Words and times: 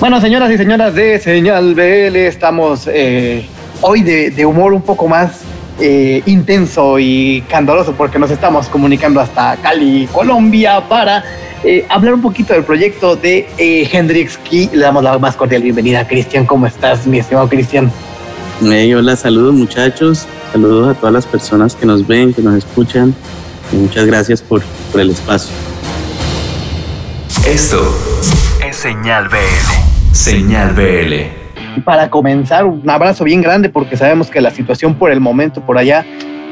Bueno, 0.00 0.18
señoras 0.18 0.50
y 0.50 0.56
señoras 0.56 0.94
de 0.94 1.18
Señal 1.18 1.74
BL, 1.74 2.16
estamos 2.16 2.88
eh, 2.90 3.44
hoy 3.82 4.00
de, 4.00 4.46
humor 4.46 4.72
un 4.72 4.80
poco 4.80 5.06
más 5.06 5.42
eh, 5.78 6.22
intenso 6.24 6.98
y 6.98 7.44
candoroso 7.50 7.92
porque 7.92 8.18
nos 8.18 8.30
estamos 8.30 8.66
comunicando 8.68 9.20
hasta 9.20 9.56
Cali, 9.56 10.08
Colombia, 10.10 10.88
para 10.88 11.22
eh, 11.62 11.84
hablar 11.90 12.14
un 12.14 12.22
poquito 12.22 12.54
del 12.54 12.64
proyecto 12.64 13.14
de 13.14 13.46
Hendrix 13.58 14.38
Key. 14.38 14.70
Le 14.72 14.80
damos 14.80 15.04
la 15.04 15.18
más 15.18 15.36
cordial 15.36 15.60
bienvenida 15.60 16.00
a 16.00 16.08
Cristian. 16.08 16.46
¿Cómo 16.46 16.66
estás, 16.66 17.06
mi 17.06 17.18
estimado 17.18 17.46
Cristian? 17.50 17.92
hola, 18.62 19.16
saludos 19.16 19.52
muchachos, 19.52 20.26
saludos 20.50 20.96
a 20.96 20.98
todas 20.98 21.12
las 21.12 21.26
personas 21.26 21.74
que 21.74 21.84
nos 21.84 22.06
ven, 22.06 22.32
que 22.32 22.40
nos 22.40 22.54
escuchan. 22.54 23.14
Y 23.70 23.76
muchas 23.76 24.06
gracias 24.06 24.40
por, 24.40 24.62
por 24.92 25.02
el 25.02 25.10
espacio. 25.10 25.52
Esto 27.46 27.94
es 28.66 28.76
Señal 28.76 29.28
BL. 29.28 29.79
Señal 30.12 30.74
BL. 30.74 31.82
Para 31.84 32.10
comenzar, 32.10 32.66
un 32.66 32.88
abrazo 32.90 33.24
bien 33.24 33.42
grande 33.42 33.68
porque 33.68 33.96
sabemos 33.96 34.28
que 34.28 34.40
la 34.40 34.50
situación 34.50 34.94
por 34.96 35.12
el 35.12 35.20
momento 35.20 35.64
por 35.64 35.78
allá 35.78 36.04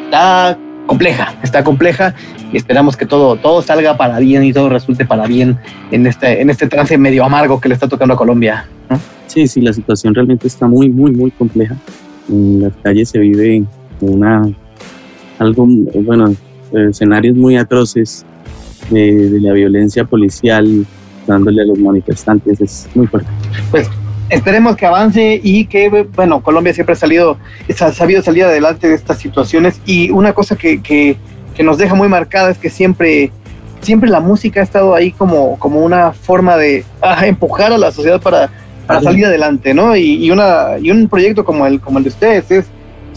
está 0.04 0.56
compleja, 0.86 1.34
está 1.42 1.64
compleja 1.64 2.14
y 2.52 2.56
esperamos 2.56 2.96
que 2.96 3.04
todo, 3.04 3.36
todo 3.36 3.60
salga 3.60 3.96
para 3.96 4.20
bien 4.20 4.44
y 4.44 4.52
todo 4.52 4.68
resulte 4.68 5.04
para 5.04 5.26
bien 5.26 5.58
en 5.90 6.06
este, 6.06 6.40
en 6.40 6.50
este 6.50 6.68
trance 6.68 6.96
medio 6.96 7.24
amargo 7.24 7.60
que 7.60 7.68
le 7.68 7.74
está 7.74 7.88
tocando 7.88 8.14
a 8.14 8.16
Colombia. 8.16 8.66
Sí, 9.26 9.48
sí, 9.48 9.60
la 9.60 9.72
situación 9.72 10.14
realmente 10.14 10.46
está 10.46 10.66
muy, 10.66 10.88
muy, 10.88 11.10
muy 11.10 11.30
compleja. 11.32 11.76
En 12.28 12.62
las 12.62 12.72
calles 12.82 13.10
se 13.10 13.18
vive 13.18 13.64
una, 14.00 14.48
algo, 15.38 15.66
bueno, 15.66 16.34
escenarios 16.72 17.36
muy 17.36 17.56
atroces 17.56 18.24
de, 18.88 19.30
de 19.30 19.40
la 19.40 19.52
violencia 19.52 20.04
policial 20.04 20.86
dándole 21.28 21.62
a 21.62 21.66
los 21.66 21.78
manifestantes 21.78 22.60
es 22.60 22.88
muy 22.94 23.06
fuerte. 23.06 23.30
Pues 23.70 23.88
esperemos 24.28 24.76
que 24.76 24.86
avance 24.86 25.40
y 25.42 25.66
que, 25.66 26.06
bueno, 26.14 26.42
Colombia 26.42 26.74
siempre 26.74 26.94
ha 26.94 26.96
salido, 26.96 27.38
ha 27.68 27.92
sabido 27.92 28.22
salir 28.22 28.44
adelante 28.44 28.88
de 28.88 28.94
estas 28.94 29.18
situaciones 29.18 29.80
y 29.86 30.10
una 30.10 30.32
cosa 30.32 30.56
que, 30.56 30.82
que, 30.82 31.16
que 31.54 31.62
nos 31.62 31.78
deja 31.78 31.94
muy 31.94 32.08
marcada 32.08 32.50
es 32.50 32.58
que 32.58 32.70
siempre, 32.70 33.30
siempre 33.80 34.10
la 34.10 34.20
música 34.20 34.60
ha 34.60 34.64
estado 34.64 34.94
ahí 34.94 35.12
como, 35.12 35.58
como 35.58 35.80
una 35.80 36.12
forma 36.12 36.56
de 36.56 36.84
ah, 37.00 37.26
empujar 37.26 37.72
a 37.72 37.78
la 37.78 37.92
sociedad 37.92 38.20
para, 38.20 38.50
para 38.86 39.00
salir 39.00 39.26
adelante, 39.26 39.72
¿no? 39.74 39.96
Y, 39.96 40.24
y, 40.24 40.30
una, 40.30 40.78
y 40.80 40.90
un 40.90 41.08
proyecto 41.08 41.44
como 41.44 41.66
el, 41.66 41.80
como 41.80 41.98
el 41.98 42.04
de 42.04 42.10
ustedes 42.10 42.50
es, 42.50 42.66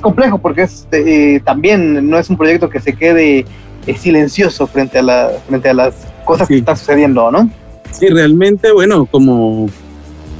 complejo 0.01 0.39
porque 0.39 0.63
es, 0.63 0.87
eh, 0.91 1.39
también 1.45 2.09
no 2.09 2.17
es 2.17 2.29
un 2.29 2.35
proyecto 2.35 2.69
que 2.69 2.79
se 2.79 2.93
quede 2.93 3.45
eh, 3.87 3.97
silencioso 3.97 4.67
frente 4.67 4.99
a, 4.99 5.03
la, 5.03 5.29
frente 5.47 5.69
a 5.69 5.73
las 5.73 6.07
cosas 6.25 6.47
que 6.47 6.57
están 6.57 6.75
sucediendo, 6.75 7.31
¿no? 7.31 7.49
Sí, 7.91 8.07
realmente, 8.07 8.71
bueno, 8.71 9.05
como, 9.05 9.67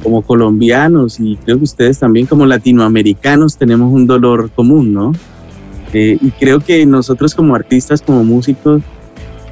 como 0.02 0.22
colombianos 0.22 1.20
y 1.20 1.36
creo 1.36 1.58
que 1.58 1.64
ustedes 1.64 1.98
también 1.98 2.26
como 2.26 2.46
latinoamericanos 2.46 3.56
tenemos 3.56 3.92
un 3.92 4.06
dolor 4.06 4.50
común, 4.50 4.92
¿no? 4.92 5.12
Eh, 5.92 6.18
y 6.20 6.30
creo 6.30 6.60
que 6.60 6.84
nosotros 6.86 7.34
como 7.34 7.54
artistas, 7.54 8.00
como 8.00 8.24
músicos, 8.24 8.82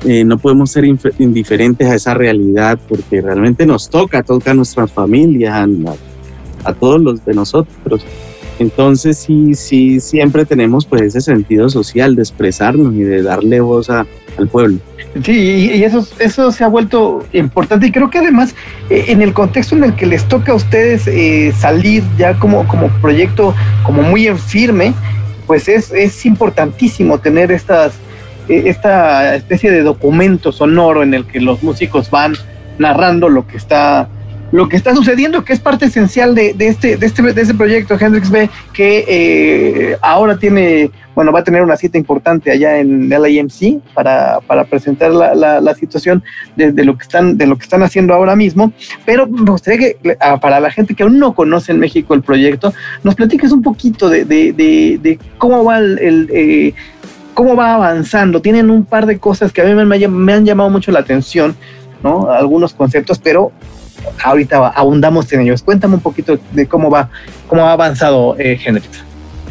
eh, 0.04 0.24
no 0.24 0.38
podemos 0.38 0.70
ser 0.70 0.86
indiferentes 1.18 1.86
a 1.86 1.94
esa 1.94 2.14
realidad 2.14 2.78
porque 2.88 3.20
realmente 3.20 3.66
nos 3.66 3.90
toca, 3.90 4.22
toca 4.22 4.52
a 4.52 4.54
nuestras 4.54 4.90
familias, 4.90 5.54
a, 5.54 6.70
a 6.70 6.74
todos 6.74 7.00
los 7.00 7.24
de 7.24 7.34
nosotros. 7.34 8.02
Entonces 8.60 9.16
sí, 9.16 9.54
sí, 9.54 10.00
siempre 10.00 10.44
tenemos 10.44 10.84
pues 10.84 11.00
ese 11.00 11.22
sentido 11.22 11.70
social 11.70 12.14
de 12.14 12.20
expresarnos 12.20 12.94
y 12.94 13.00
de 13.00 13.22
darle 13.22 13.60
voz 13.60 13.88
a, 13.88 14.06
al 14.36 14.48
pueblo. 14.48 14.78
Sí, 15.24 15.70
y 15.74 15.82
eso, 15.82 16.06
eso 16.18 16.52
se 16.52 16.62
ha 16.62 16.68
vuelto 16.68 17.24
importante 17.32 17.86
y 17.86 17.90
creo 17.90 18.10
que 18.10 18.18
además 18.18 18.54
eh, 18.90 19.06
en 19.08 19.22
el 19.22 19.32
contexto 19.32 19.74
en 19.76 19.84
el 19.84 19.94
que 19.96 20.04
les 20.04 20.24
toca 20.28 20.52
a 20.52 20.54
ustedes 20.54 21.06
eh, 21.08 21.52
salir 21.58 22.04
ya 22.18 22.38
como, 22.38 22.68
como 22.68 22.88
proyecto 23.00 23.54
como 23.82 24.02
muy 24.02 24.26
en 24.26 24.38
firme, 24.38 24.92
pues 25.46 25.66
es, 25.66 25.90
es 25.90 26.26
importantísimo 26.26 27.18
tener 27.18 27.50
estas, 27.50 27.94
eh, 28.46 28.64
esta 28.66 29.34
especie 29.36 29.70
de 29.70 29.82
documento 29.82 30.52
sonoro 30.52 31.02
en 31.02 31.14
el 31.14 31.24
que 31.24 31.40
los 31.40 31.62
músicos 31.62 32.10
van 32.10 32.34
narrando 32.78 33.30
lo 33.30 33.46
que 33.46 33.56
está 33.56 34.10
lo 34.52 34.68
que 34.68 34.76
está 34.76 34.94
sucediendo, 34.94 35.44
que 35.44 35.52
es 35.52 35.60
parte 35.60 35.86
esencial 35.86 36.34
de, 36.34 36.54
este, 36.58 36.96
de, 36.96 37.06
este, 37.06 37.22
de 37.22 37.40
este 37.40 37.54
proyecto 37.54 37.96
Hendrix 37.98 38.30
B, 38.30 38.50
que 38.72 39.04
eh, 39.06 39.96
ahora 40.00 40.38
tiene, 40.38 40.90
bueno, 41.14 41.32
va 41.32 41.40
a 41.40 41.44
tener 41.44 41.62
una 41.62 41.76
cita 41.76 41.98
importante 41.98 42.50
allá 42.50 42.78
en 42.78 43.08
LAMC 43.08 43.80
para, 43.94 44.40
para 44.40 44.64
presentar 44.64 45.12
la, 45.12 45.60
la, 45.60 45.74
situación 45.74 46.22
de, 46.56 46.72
lo 46.84 46.96
que 46.96 47.02
están, 47.02 47.38
de 47.38 47.46
lo 47.46 47.56
que 47.56 47.62
están 47.62 47.82
haciendo 47.82 48.12
ahora 48.12 48.34
mismo. 48.34 48.72
Pero 49.04 49.26
me 49.26 49.50
gustaría 49.50 49.78
que 49.78 50.16
para 50.40 50.58
la 50.58 50.70
gente 50.70 50.94
que 50.94 51.04
aún 51.04 51.18
no 51.18 51.34
conoce 51.34 51.72
en 51.72 51.78
México 51.78 52.14
el 52.14 52.22
proyecto, 52.22 52.72
nos 53.04 53.14
platiques 53.14 53.52
un 53.52 53.62
poquito 53.62 54.08
de, 54.08 55.18
cómo 55.38 55.64
va 55.64 55.78
el, 55.78 56.28
eh, 56.32 56.74
cómo 57.34 57.54
va 57.54 57.74
avanzando. 57.74 58.42
Tienen 58.42 58.68
un 58.68 58.84
par 58.84 59.06
de 59.06 59.18
cosas 59.18 59.52
que 59.52 59.62
a 59.62 59.64
mí 59.64 59.74
me, 59.74 60.08
me 60.08 60.32
han 60.32 60.44
llamado 60.44 60.70
mucho 60.70 60.90
la 60.90 61.00
atención, 61.00 61.54
¿no? 62.02 62.30
Algunos 62.30 62.74
conceptos, 62.74 63.18
pero 63.18 63.52
ahorita 64.22 64.68
abundamos 64.68 65.32
en 65.32 65.42
ellos. 65.42 65.62
Cuéntame 65.62 65.94
un 65.94 66.00
poquito 66.00 66.38
de 66.52 66.66
cómo 66.66 66.90
va, 66.90 67.10
cómo 67.48 67.64
ha 67.64 67.72
avanzado 67.72 68.36
eh, 68.38 68.58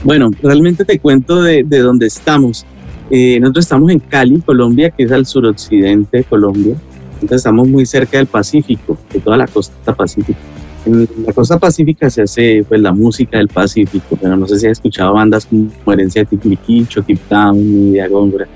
Bueno, 0.04 0.30
realmente 0.42 0.86
te 0.86 1.00
cuento 1.00 1.42
de, 1.42 1.64
de 1.64 1.80
dónde 1.80 2.08
estamos. 2.08 2.66
Eh, 3.12 3.40
nosotros 3.40 3.66
estamos 3.66 3.92
en 3.92 4.00
Cali, 4.00 4.40
Colombia, 4.42 4.92
que 4.92 5.04
es 5.04 5.12
al 5.12 5.26
suroccidente 5.26 6.18
de 6.18 6.24
Colombia. 6.24 6.76
Entonces 7.16 7.38
estamos 7.38 7.68
muy 7.68 7.86
cerca 7.86 8.18
del 8.18 8.28
Pacífico, 8.28 8.98
de 9.12 9.20
toda 9.20 9.38
la 9.38 9.48
costa 9.48 9.94
pacífica. 9.94 10.40
En 10.86 11.08
la 11.26 11.34
costa 11.34 11.60
pacífica 11.60 12.10
se 12.10 12.22
hace 12.22 12.64
pues 12.68 12.80
la 12.80 12.94
música 12.94 13.38
del 13.38 13.50
Pacífico, 13.50 14.18
pero 14.22 14.38
no 14.38 14.48
sé 14.48 14.60
si 14.60 14.66
has 14.68 14.74
escuchado 14.74 15.14
bandas 15.14 15.46
como 15.46 15.70
Herencia 15.92 16.22
de 16.22 16.28
Tiquiliquicho, 16.28 17.02
Tip 17.04 17.20
Town 17.28 17.58
y 17.60 17.92
de 17.92 18.48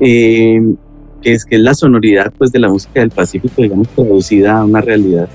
Eh, 0.00 0.60
que 1.22 1.32
es, 1.32 1.44
que 1.44 1.56
es 1.56 1.62
la 1.62 1.74
sonoridad 1.74 2.32
pues, 2.36 2.52
de 2.52 2.58
la 2.58 2.68
música 2.68 3.00
del 3.00 3.10
Pacífico, 3.10 3.62
digamos, 3.62 3.88
traducida 3.88 4.58
a 4.58 4.64
una 4.64 4.80
realidad. 4.80 5.28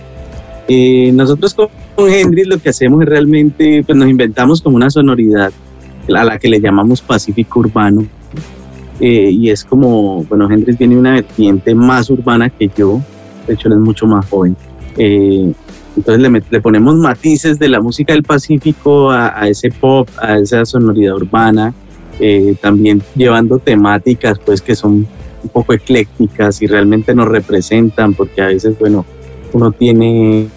Eh, 0.67 1.11
nosotros 1.13 1.53
con 1.53 1.69
Hendrix 2.09 2.47
lo 2.47 2.57
que 2.57 2.69
hacemos 2.69 3.01
es 3.01 3.07
realmente, 3.07 3.83
pues 3.85 3.97
nos 3.97 4.09
inventamos 4.09 4.61
como 4.61 4.75
una 4.75 4.89
sonoridad 4.89 5.51
a 6.13 6.23
la 6.23 6.37
que 6.37 6.49
le 6.49 6.59
llamamos 6.59 7.01
Pacífico 7.01 7.61
Urbano. 7.61 8.05
Eh, 8.99 9.29
y 9.31 9.49
es 9.49 9.63
como, 9.63 10.23
bueno, 10.25 10.49
Hendrix 10.51 10.77
viene 10.77 10.95
de 10.95 10.99
una 10.99 11.13
vertiente 11.13 11.73
más 11.73 12.09
urbana 12.09 12.49
que 12.49 12.69
yo, 12.75 13.01
de 13.45 13.53
hecho 13.53 13.67
él 13.69 13.75
es 13.75 13.79
mucho 13.79 14.07
más 14.07 14.27
joven. 14.27 14.57
Eh, 14.97 15.53
entonces 15.95 16.21
le, 16.21 16.43
le, 16.49 16.61
ponemos 16.61 16.95
matices 16.95 17.59
de 17.59 17.69
la 17.69 17.79
música 17.79 18.13
del 18.13 18.23
Pacífico 18.23 19.11
a, 19.11 19.39
a 19.39 19.47
ese 19.47 19.71
pop, 19.71 20.09
a 20.21 20.37
esa 20.37 20.65
sonoridad 20.65 21.15
urbana, 21.15 21.73
también 22.61 23.03
llevando 23.15 23.59
temáticas 23.59 24.39
pues 24.39 24.59
que 24.59 24.75
son 24.75 25.07
un 25.47 25.53
poco 25.53 25.73
eclécticas 25.73 26.61
y 26.61 26.67
realmente 26.67 27.15
nos 27.15 27.27
representan, 27.27 28.13
porque 28.13 28.41
a 28.41 28.47
veces, 28.47 28.77
bueno, 28.77 29.05
uno 29.53 29.71
tiene, 29.71 30.47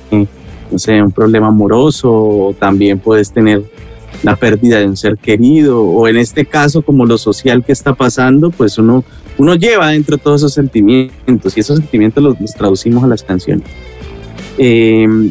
no 0.70 0.78
sé, 0.78 1.00
un 1.00 1.12
problema 1.12 1.46
amoroso 1.46 2.12
o 2.12 2.54
también 2.58 2.98
puedes 2.98 3.30
tener 3.32 3.62
la 4.24 4.36
pérdida 4.36 4.80
de 4.80 4.86
un 4.86 4.96
ser 4.96 5.16
querido 5.16 5.82
o 5.82 6.08
en 6.08 6.16
este 6.16 6.44
caso 6.44 6.82
como 6.82 7.06
lo 7.06 7.16
social 7.16 7.64
que 7.64 7.72
está 7.72 7.94
pasando, 7.94 8.50
pues 8.50 8.76
uno, 8.76 9.04
uno 9.38 9.54
lleva 9.54 9.88
dentro 9.90 10.18
todos 10.18 10.40
esos 10.40 10.54
sentimientos 10.54 11.56
y 11.56 11.60
esos 11.60 11.78
sentimientos 11.78 12.22
los, 12.22 12.54
traducimos 12.54 13.04
a 13.04 13.06
las 13.06 13.22
canciones. 13.22 13.66
Em, 14.58 15.30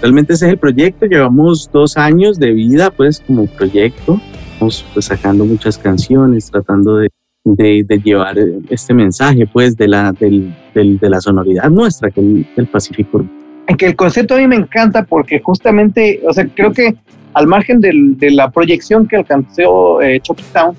realmente 0.00 0.34
ese 0.34 0.46
es 0.46 0.52
el 0.52 0.58
proyecto, 0.58 1.06
llevamos 1.06 1.70
dos 1.72 1.96
años 1.96 2.38
de 2.38 2.52
vida 2.52 2.90
pues 2.90 3.20
como 3.26 3.46
proyecto, 3.46 4.20
estamos 4.52 4.84
pues, 4.92 5.06
sacando 5.06 5.46
muchas 5.46 5.78
canciones, 5.78 6.50
tratando 6.50 6.96
de 6.96 7.08
de, 7.44 8.00
llevar 8.02 8.36
este 8.68 8.94
mensaje, 8.94 9.46
pues, 9.46 9.76
de 9.76 9.88
la, 9.88 10.12
del, 10.12 10.54
de 10.74 11.10
la 11.10 11.20
sonoridad 11.20 11.70
nuestra, 11.70 12.10
que 12.10 12.20
el, 12.20 12.46
del 12.56 12.66
Pacífico. 12.66 13.24
En 13.66 13.76
que 13.76 13.86
el 13.86 13.96
concepto 13.96 14.34
a 14.34 14.38
mí 14.38 14.46
me 14.46 14.56
encanta 14.56 15.04
porque 15.04 15.40
justamente, 15.40 16.20
o 16.26 16.32
sea, 16.32 16.46
creo 16.54 16.72
que 16.72 16.96
al 17.34 17.46
margen 17.46 17.80
del, 17.80 18.18
de 18.18 18.30
la 18.32 18.50
proyección 18.50 19.06
que 19.06 19.16
alcanzó 19.16 20.02
eh, 20.02 20.20
Town, 20.52 20.74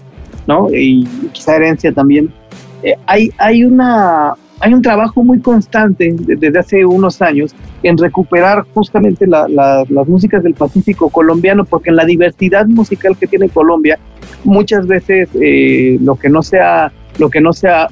¿no? 0.47 0.67
Y, 0.71 1.07
quizá 1.31 1.55
Herencia 1.55 1.91
también, 1.91 2.31
eh, 2.83 2.95
hay, 3.05 3.31
hay 3.37 3.63
una, 3.63 4.33
hay 4.61 4.75
un 4.75 4.81
trabajo 4.81 5.23
muy 5.23 5.39
constante 5.39 6.15
desde 6.15 6.57
hace 6.57 6.85
unos 6.85 7.21
años 7.21 7.55
en 7.81 7.97
recuperar 7.97 8.63
justamente 8.75 9.25
las 9.25 10.07
músicas 10.07 10.43
del 10.43 10.53
Pacífico 10.53 11.09
colombiano, 11.09 11.65
porque 11.65 11.89
en 11.89 11.95
la 11.95 12.05
diversidad 12.05 12.67
musical 12.67 13.17
que 13.17 13.25
tiene 13.25 13.49
Colombia, 13.49 13.97
muchas 14.43 14.85
veces 14.85 15.29
eh, 15.33 15.97
lo 16.01 16.15
que 16.15 16.29
no 16.29 16.43
sea, 16.43 16.91
lo 17.17 17.29
que 17.29 17.41
no 17.41 17.53
sea 17.53 17.87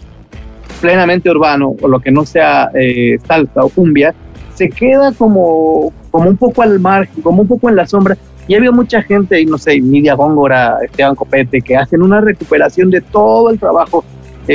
plenamente 0.80 1.30
urbano 1.31 1.75
o 1.81 1.88
lo 1.88 2.00
que 2.00 2.12
no 2.12 2.24
sea 2.24 2.69
eh, 2.75 3.18
salsa 3.27 3.63
o 3.66 3.69
cumbia, 3.69 4.13
se 4.54 4.69
queda 4.69 5.12
como, 5.13 5.92
como 6.12 6.30
un 6.30 6.38
poco 6.38 6.62
al 6.62 6.80
margen, 6.80 7.24
como 7.24 7.42
un 7.42 7.48
poco 7.48 7.69
en 7.69 7.77
la 7.77 7.88
sombra. 7.88 8.16
Y 8.48 8.56
había 8.56 8.71
mucha 8.71 9.01
gente, 9.01 9.42
y 9.42 9.45
no 9.45 9.57
sé, 9.57 9.80
Nidia 9.80 10.13
Góngora, 10.13 10.77
Esteban 10.83 11.16
Copete, 11.16 11.62
que 11.62 11.75
hacen 11.75 12.01
una 12.04 12.21
recuperación 12.21 12.92
de 12.92 13.01
todo 13.01 13.50
el 13.50 13.60
trabajo 13.60 14.04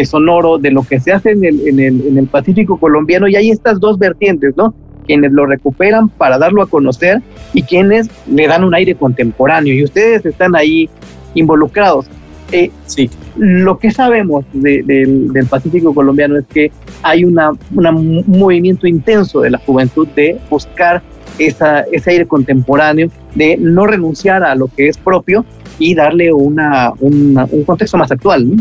sonoro 0.05 0.59
de 0.59 0.71
lo 0.71 0.83
que 0.83 0.99
se 1.01 1.13
hace 1.13 1.31
en 1.31 1.45
el, 1.45 1.69
en, 1.69 1.79
el, 1.81 2.07
en 2.09 2.19
el 2.19 2.27
Pacífico 2.27 2.79
colombiano 2.79 3.29
y 3.29 3.37
hay 3.37 3.51
estas 3.51 3.79
dos 3.81 3.99
vertientes, 3.99 4.57
¿no? 4.57 4.75
quienes 5.07 5.33
lo 5.33 5.47
recuperan 5.47 6.09
para 6.09 6.39
darlo 6.39 6.63
a 6.63 6.67
conocer 6.67 7.23
y 7.53 7.63
quienes 7.63 8.09
le 8.27 8.47
dan 8.47 8.65
un 8.65 8.75
aire 8.75 8.95
contemporáneo 8.95 9.75
y 9.75 9.85
ustedes 9.85 10.25
están 10.27 10.57
ahí 10.57 10.89
involucrados. 11.35 12.07
Eh, 12.53 12.71
sí. 12.87 13.11
Lo 13.37 13.79
que 13.79 13.91
sabemos 13.91 14.45
del, 14.53 15.31
Pacífico 15.51 15.95
colombiano 15.95 16.37
es 16.39 16.45
que 16.47 16.71
hay 17.03 17.25
una, 17.25 17.51
un 17.51 18.25
movimiento 18.27 18.87
intenso 18.87 19.41
de 19.41 19.51
la 19.51 19.59
juventud 19.59 20.07
de 20.15 20.39
buscar 20.49 21.03
esa, 21.39 21.81
ese 21.93 22.11
aire 22.13 22.27
contemporáneo, 22.27 23.09
de 23.35 23.57
no 23.57 23.87
renunciar 23.87 24.45
a 24.45 24.55
lo 24.55 24.69
que 24.69 24.89
es 24.89 24.99
propio 24.99 25.45
y 25.81 25.95
darle 25.95 26.33
una, 26.33 26.93
un 27.01 27.65
contexto 27.67 27.99
más 27.99 28.13
actual. 28.13 28.53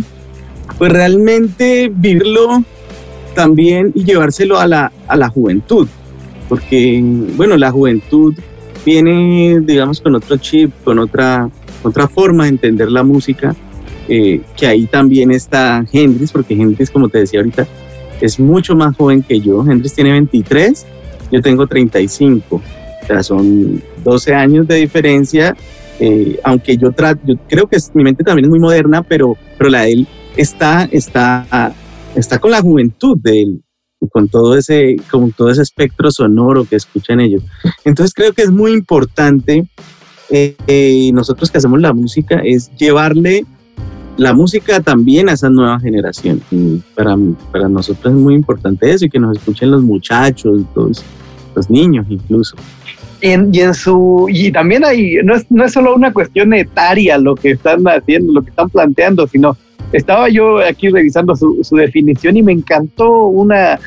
Pues 0.77 0.91
realmente 0.91 1.91
vivirlo 1.93 2.63
también 3.33 3.91
y 3.95 4.03
llevárselo 4.03 4.59
a 4.59 4.67
la, 4.67 4.91
a 5.07 5.15
la 5.15 5.29
juventud, 5.29 5.87
porque 6.49 7.01
bueno, 7.35 7.57
la 7.57 7.71
juventud 7.71 8.33
viene, 8.85 9.59
digamos, 9.61 10.01
con 10.01 10.15
otro 10.15 10.37
chip, 10.37 10.71
con 10.83 10.99
otra, 10.99 11.49
otra 11.83 12.07
forma 12.07 12.43
de 12.43 12.49
entender 12.49 12.91
la 12.91 13.03
música, 13.03 13.55
eh, 14.07 14.41
que 14.55 14.67
ahí 14.67 14.85
también 14.85 15.31
está 15.31 15.85
Hendrix, 15.91 16.31
porque 16.31 16.53
Hendrix, 16.53 16.91
como 16.91 17.09
te 17.09 17.19
decía 17.19 17.39
ahorita, 17.39 17.67
es 18.21 18.39
mucho 18.39 18.75
más 18.75 18.95
joven 18.95 19.23
que 19.23 19.39
yo. 19.39 19.61
Hendrix 19.61 19.93
tiene 19.93 20.11
23, 20.11 20.85
yo 21.31 21.41
tengo 21.41 21.67
35, 21.67 22.55
o 22.55 22.61
sea, 23.07 23.23
son 23.23 23.81
12 24.03 24.33
años 24.33 24.67
de 24.67 24.75
diferencia. 24.75 25.55
Eh, 25.99 26.39
aunque 26.43 26.75
yo, 26.75 26.91
trato, 26.91 27.21
yo 27.25 27.35
creo 27.47 27.67
que 27.67 27.77
mi 27.93 28.03
mente 28.03 28.23
también 28.23 28.45
es 28.45 28.49
muy 28.49 28.59
moderna, 28.59 29.03
pero, 29.03 29.37
pero 29.57 29.69
la 29.69 29.83
de 29.83 29.93
él 29.93 30.07
está, 30.37 30.87
está, 30.91 31.73
está 32.15 32.39
con 32.39 32.51
la 32.51 32.61
juventud 32.61 33.17
de 33.21 33.41
él 33.41 33.63
con 34.11 34.27
todo 34.27 34.57
ese, 34.57 34.97
con 35.09 35.31
todo 35.31 35.49
ese 35.49 35.61
espectro 35.61 36.11
sonoro 36.11 36.65
que 36.65 36.75
escuchan 36.75 37.21
ellos. 37.21 37.41
Entonces 37.85 38.13
creo 38.13 38.33
que 38.33 38.41
es 38.41 38.51
muy 38.51 38.73
importante 38.73 39.65
eh, 40.29 40.55
eh, 40.67 41.11
nosotros 41.13 41.51
que 41.51 41.57
hacemos 41.57 41.79
la 41.79 41.93
música 41.93 42.41
es 42.43 42.71
llevarle 42.75 43.45
la 44.17 44.33
música 44.33 44.79
también 44.79 45.29
a 45.29 45.33
esa 45.33 45.49
nueva 45.49 45.79
generación. 45.79 46.41
para, 46.95 47.15
para 47.51 47.67
nosotros 47.69 48.13
es 48.13 48.19
muy 48.19 48.35
importante 48.35 48.89
eso 48.89 49.05
y 49.05 49.09
que 49.09 49.19
nos 49.19 49.37
escuchen 49.37 49.71
los 49.71 49.83
muchachos, 49.83 50.61
los, 50.75 51.03
los 51.55 51.69
niños 51.69 52.05
incluso. 52.09 52.55
Y 53.21 53.29
en, 53.29 53.73
su 53.73 54.27
y 54.29 54.51
también 54.51 54.83
hay 54.83 55.17
no 55.23 55.35
es, 55.35 55.49
no 55.49 55.63
es 55.63 55.71
solo 55.71 55.95
una 55.95 56.11
cuestión 56.11 56.53
etaria 56.53 57.17
lo 57.17 57.35
que 57.35 57.51
están 57.51 57.85
haciendo, 57.85 58.33
lo 58.33 58.41
que 58.41 58.49
están 58.49 58.69
planteando, 58.69 59.27
sino 59.27 59.55
estaba 59.93 60.27
yo 60.27 60.57
aquí 60.57 60.89
revisando 60.89 61.35
su, 61.35 61.75
definición 61.75 62.35
y 62.35 62.43
me 62.43 62.51
encantó 62.51 63.27
una, 63.27 63.79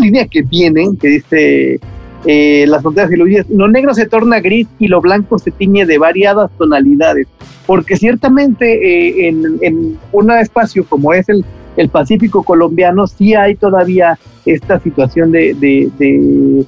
línea 0.00 0.26
que 0.26 0.42
tienen 0.42 0.96
que 0.96 1.08
dice 1.08 1.80
eh, 2.26 2.64
las 2.66 2.82
fronteras 2.82 3.10
diluidas, 3.10 3.46
lo 3.48 3.68
negro 3.68 3.94
se 3.94 4.06
torna 4.06 4.40
gris 4.40 4.66
y 4.78 4.88
lo 4.88 5.00
blanco 5.00 5.38
se 5.38 5.50
tiñe 5.50 5.86
de 5.86 5.96
variadas 5.96 6.50
tonalidades, 6.58 7.26
porque 7.66 7.96
ciertamente 7.96 9.26
eh, 9.26 9.28
en, 9.28 9.98
un 10.12 10.30
espacio 10.32 10.84
como 10.84 11.14
es 11.14 11.28
el, 11.28 11.44
el 11.76 11.88
Pacífico 11.88 12.42
colombiano 12.42 13.06
sí 13.06 13.34
hay 13.34 13.54
todavía 13.54 14.18
esta 14.44 14.80
situación 14.80 15.30
de, 15.30 15.54
de, 15.54 16.64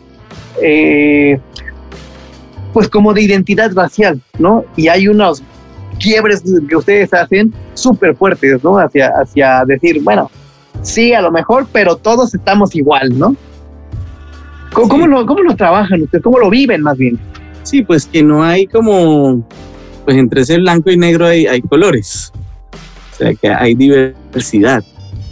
eh, 0.63 1.41
pues 2.73 2.89
como 2.89 3.13
de 3.13 3.23
identidad 3.23 3.73
racial, 3.75 4.21
¿no? 4.39 4.65
Y 4.77 4.89
hay 4.89 5.09
unos 5.09 5.43
quiebres 5.99 6.43
que 6.69 6.77
ustedes 6.77 7.13
hacen 7.13 7.53
súper 7.75 8.15
fuertes, 8.15 8.63
¿no? 8.63 8.79
Hacia, 8.79 9.09
hacia 9.09 9.65
decir, 9.67 10.01
bueno, 10.03 10.31
sí, 10.83 11.13
a 11.13 11.21
lo 11.21 11.31
mejor, 11.31 11.67
pero 11.73 11.97
todos 11.97 12.35
estamos 12.35 12.75
igual, 12.75 13.19
¿no? 13.19 13.37
¿Cómo, 14.73 15.07
lo, 15.07 15.27
cómo 15.27 15.43
lo 15.43 15.57
trabajan 15.57 16.03
ustedes? 16.03 16.23
¿Cómo 16.23 16.39
lo 16.39 16.51
viven 16.51 16.83
más 16.83 16.97
bien? 16.97 17.19
Sí, 17.63 17.83
pues 17.83 18.07
que 18.07 18.23
no 18.23 18.45
hay 18.45 18.67
como, 18.67 19.47
pues 20.05 20.17
entre 20.17 20.43
ese 20.43 20.59
blanco 20.59 20.91
y 20.91 20.97
negro 20.97 21.27
hay, 21.27 21.47
hay 21.47 21.61
colores, 21.63 22.33
o 23.13 23.17
sea 23.17 23.35
que 23.35 23.49
hay 23.49 23.75
diversidad, 23.75 24.85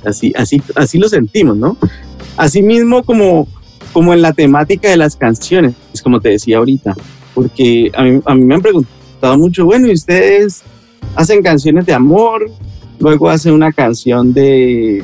así, 0.05 0.33
así, 0.37 0.63
así 0.75 0.99
lo 0.99 1.09
sentimos, 1.09 1.57
¿no? 1.57 1.77
Así 2.37 2.63
mismo 2.63 3.03
como, 3.05 3.47
como 3.93 4.13
en 4.13 4.23
la 4.23 4.33
temática 4.33 4.89
de 4.89 4.97
las 4.97 5.17
canciones, 5.17 5.75
es 5.95 6.03
como 6.03 6.21
te 6.21 6.31
decía 6.31 6.59
ahorita, 6.59 6.95
porque 7.35 7.91
a 7.95 8.03
mí, 8.03 8.21
a 8.25 8.35
mí 8.35 8.45
me 8.45 8.55
han 8.55 8.63
preguntado 8.63 8.96
mucho, 9.37 9.65
bueno, 9.65 9.89
y 9.89 9.93
ustedes 9.93 10.63
hacen 11.15 11.43
canciones 11.43 11.87
de 11.87 11.95
amor, 11.95 12.51
luego 12.99 13.29
hacen 13.29 13.53
una 13.53 13.73
canción 13.73 14.33
de, 14.33 15.03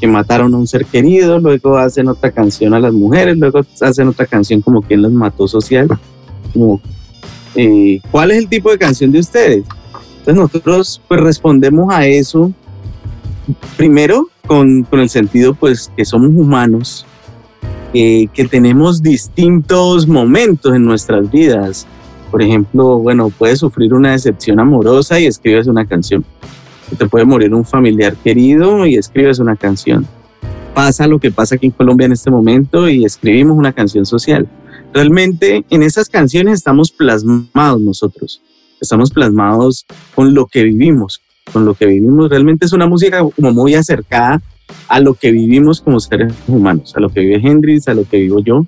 que 0.00 0.06
mataron 0.06 0.54
a 0.54 0.58
un 0.58 0.66
ser 0.66 0.84
querido, 0.84 1.38
luego 1.38 1.76
hacen 1.76 2.08
otra 2.08 2.30
canción 2.30 2.74
a 2.74 2.80
las 2.80 2.92
mujeres, 2.92 3.36
luego 3.38 3.60
hacen 3.80 4.08
otra 4.08 4.26
canción 4.26 4.60
como 4.60 4.82
quien 4.82 5.02
los 5.02 5.12
mató 5.12 5.48
social. 5.48 5.88
Como, 6.52 6.80
eh, 7.54 8.00
¿Cuál 8.10 8.32
es 8.32 8.38
el 8.38 8.48
tipo 8.48 8.70
de 8.70 8.78
canción 8.78 9.10
de 9.10 9.20
ustedes? 9.20 9.64
Entonces 10.18 10.34
nosotros 10.34 11.00
pues 11.08 11.20
respondemos 11.20 11.92
a 11.92 12.06
eso 12.06 12.52
primero 13.76 14.28
con, 14.46 14.82
con 14.84 15.00
el 15.00 15.08
sentido 15.08 15.54
pues 15.54 15.90
que 15.96 16.04
somos 16.04 16.30
humanos, 16.30 17.06
que 17.92 18.48
tenemos 18.50 19.02
distintos 19.02 20.06
momentos 20.06 20.74
en 20.74 20.84
nuestras 20.84 21.30
vidas 21.30 21.86
por 22.30 22.42
ejemplo, 22.42 22.98
bueno, 22.98 23.30
puedes 23.30 23.60
sufrir 23.60 23.94
una 23.94 24.12
decepción 24.12 24.60
amorosa 24.60 25.18
y 25.18 25.26
escribes 25.26 25.66
una 25.66 25.86
canción. 25.86 26.24
Te 26.96 27.06
puede 27.06 27.24
morir 27.24 27.54
un 27.54 27.64
familiar 27.64 28.16
querido 28.16 28.86
y 28.86 28.96
escribes 28.96 29.38
una 29.38 29.56
canción. 29.56 30.06
Pasa 30.74 31.06
lo 31.06 31.18
que 31.18 31.30
pasa 31.30 31.54
aquí 31.54 31.66
en 31.66 31.72
Colombia 31.72 32.06
en 32.06 32.12
este 32.12 32.30
momento 32.30 32.88
y 32.88 33.04
escribimos 33.04 33.56
una 33.56 33.72
canción 33.72 34.06
social. 34.06 34.48
Realmente 34.92 35.64
en 35.70 35.82
esas 35.82 36.08
canciones 36.08 36.54
estamos 36.54 36.90
plasmados 36.90 37.80
nosotros. 37.80 38.42
Estamos 38.80 39.10
plasmados 39.10 39.86
con 40.14 40.34
lo 40.34 40.46
que 40.46 40.62
vivimos, 40.62 41.20
con 41.52 41.64
lo 41.64 41.74
que 41.74 41.86
vivimos. 41.86 42.30
Realmente 42.30 42.66
es 42.66 42.72
una 42.72 42.86
música 42.86 43.22
como 43.34 43.52
muy 43.52 43.74
acercada 43.74 44.40
a 44.88 45.00
lo 45.00 45.14
que 45.14 45.30
vivimos 45.30 45.80
como 45.80 45.98
seres 45.98 46.32
humanos, 46.46 46.94
a 46.94 47.00
lo 47.00 47.08
que 47.08 47.20
vive 47.20 47.40
Hendrix, 47.42 47.88
a 47.88 47.94
lo 47.94 48.04
que 48.04 48.18
vivo 48.18 48.40
yo. 48.40 48.64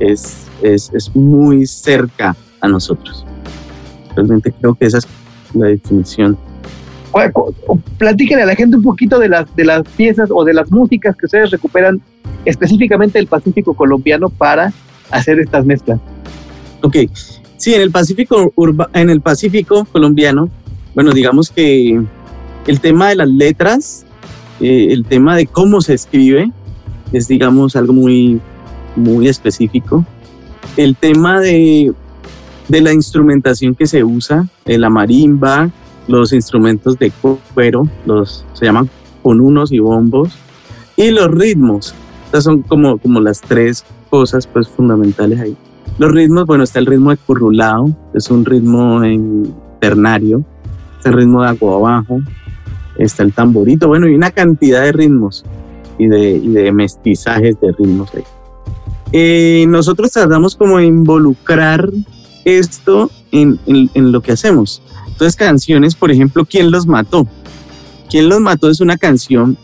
Es, 0.00 0.46
es, 0.62 0.90
es 0.92 1.14
muy 1.14 1.66
cerca 1.66 2.36
a 2.64 2.68
nosotros. 2.68 3.24
Realmente 4.16 4.52
creo 4.52 4.74
que 4.74 4.86
esa 4.86 4.98
es 4.98 5.06
la 5.54 5.66
definición. 5.66 6.36
Platíquenle 7.98 8.42
a 8.42 8.46
la 8.46 8.56
gente 8.56 8.76
un 8.76 8.82
poquito 8.82 9.18
de 9.18 9.28
las, 9.28 9.54
de 9.54 9.64
las 9.64 9.86
piezas 9.96 10.30
o 10.32 10.44
de 10.44 10.52
las 10.52 10.70
músicas 10.70 11.16
que 11.16 11.26
ustedes 11.26 11.50
recuperan 11.50 12.00
específicamente 12.44 13.18
del 13.18 13.28
Pacífico 13.28 13.74
colombiano 13.74 14.28
para 14.28 14.72
hacer 15.10 15.38
estas 15.38 15.64
mezclas. 15.64 16.00
Ok, 16.82 16.96
sí, 17.56 17.74
en 17.74 17.82
el 17.82 17.90
Pacífico, 17.90 18.52
en 18.92 19.10
el 19.10 19.20
Pacífico 19.20 19.86
colombiano, 19.90 20.50
bueno, 20.94 21.12
digamos 21.12 21.50
que 21.50 22.02
el 22.66 22.80
tema 22.80 23.10
de 23.10 23.16
las 23.16 23.28
letras, 23.28 24.04
eh, 24.60 24.88
el 24.90 25.04
tema 25.04 25.36
de 25.36 25.46
cómo 25.46 25.80
se 25.80 25.94
escribe, 25.94 26.50
es 27.12 27.28
digamos 27.28 27.76
algo 27.76 27.92
muy, 27.92 28.40
muy 28.96 29.28
específico. 29.28 30.04
El 30.76 30.96
tema 30.96 31.40
de 31.40 31.92
de 32.68 32.80
la 32.80 32.92
instrumentación 32.92 33.74
que 33.74 33.86
se 33.86 34.04
usa, 34.04 34.48
eh, 34.64 34.78
la 34.78 34.90
marimba, 34.90 35.70
los 36.08 36.32
instrumentos 36.32 36.98
de 36.98 37.12
cuero, 37.54 37.88
los, 38.06 38.44
se 38.54 38.66
llaman 38.66 38.88
conunos 39.22 39.72
y 39.72 39.78
bombos, 39.78 40.32
y 40.96 41.10
los 41.10 41.30
ritmos. 41.30 41.94
Estas 42.26 42.44
son 42.44 42.62
como, 42.62 42.98
como 42.98 43.20
las 43.20 43.40
tres 43.40 43.84
cosas 44.10 44.46
pues, 44.46 44.68
fundamentales 44.68 45.40
ahí. 45.40 45.56
Los 45.98 46.12
ritmos, 46.12 46.46
bueno, 46.46 46.64
está 46.64 46.78
el 46.78 46.86
ritmo 46.86 47.10
de 47.10 47.16
currulado, 47.16 47.94
es 48.14 48.30
un 48.30 48.44
ritmo 48.44 49.04
en 49.04 49.54
ternario, 49.80 50.44
está 50.96 51.10
el 51.10 51.16
ritmo 51.16 51.42
de 51.42 51.48
agua 51.48 51.76
abajo, 51.76 52.20
está 52.98 53.22
el 53.22 53.32
tamborito, 53.32 53.88
bueno, 53.88 54.08
y 54.08 54.14
una 54.14 54.30
cantidad 54.30 54.82
de 54.82 54.92
ritmos 54.92 55.44
y 55.98 56.08
de, 56.08 56.30
y 56.30 56.48
de 56.48 56.72
mestizajes 56.72 57.60
de 57.60 57.72
ritmos 57.72 58.12
ahí. 58.14 58.24
Eh, 59.12 59.66
nosotros 59.68 60.10
tratamos 60.10 60.56
como 60.56 60.78
de 60.78 60.86
involucrar 60.86 61.88
esto 62.44 63.10
en, 63.32 63.58
lo 63.94 64.20
que 64.20 64.32
hacemos. 64.32 64.82
Entonces, 65.06 65.36
canciones, 65.36 65.94
por 65.94 66.10
ejemplo, 66.10 66.44
¿Quién 66.44 66.70
los 66.70 66.86
mató? 66.86 67.26
¿Quién 68.10 68.28
los 68.28 68.40
mató? 68.40 68.68
Es 68.68 68.80
una 68.80 68.96
canción 68.96 69.56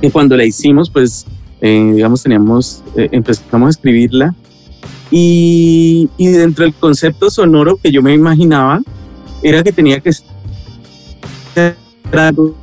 que 0.00 0.10
cuando 0.10 0.36
la 0.36 0.44
hicimos, 0.44 0.90
pues, 0.90 1.26
eh, 1.60 1.92
digamos, 1.94 2.22
teníamos, 2.22 2.82
eh, 2.96 3.08
empezamos 3.12 3.66
a 3.66 3.70
escribirla 3.70 4.34
y, 5.10 6.08
dentro 6.18 6.64
del 6.64 6.74
concepto 6.74 7.30
sonoro 7.30 7.76
que 7.76 7.92
yo 7.92 8.02
me 8.02 8.12
imaginaba, 8.12 8.80
era 9.42 9.62
que 9.62 9.72
tenía 9.72 10.00
que 10.00 10.12
ser 10.12 11.76
algo 12.12 12.54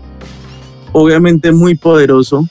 obviamente 0.91 1.51
muy 1.51 1.75
poderoso 1.75 2.45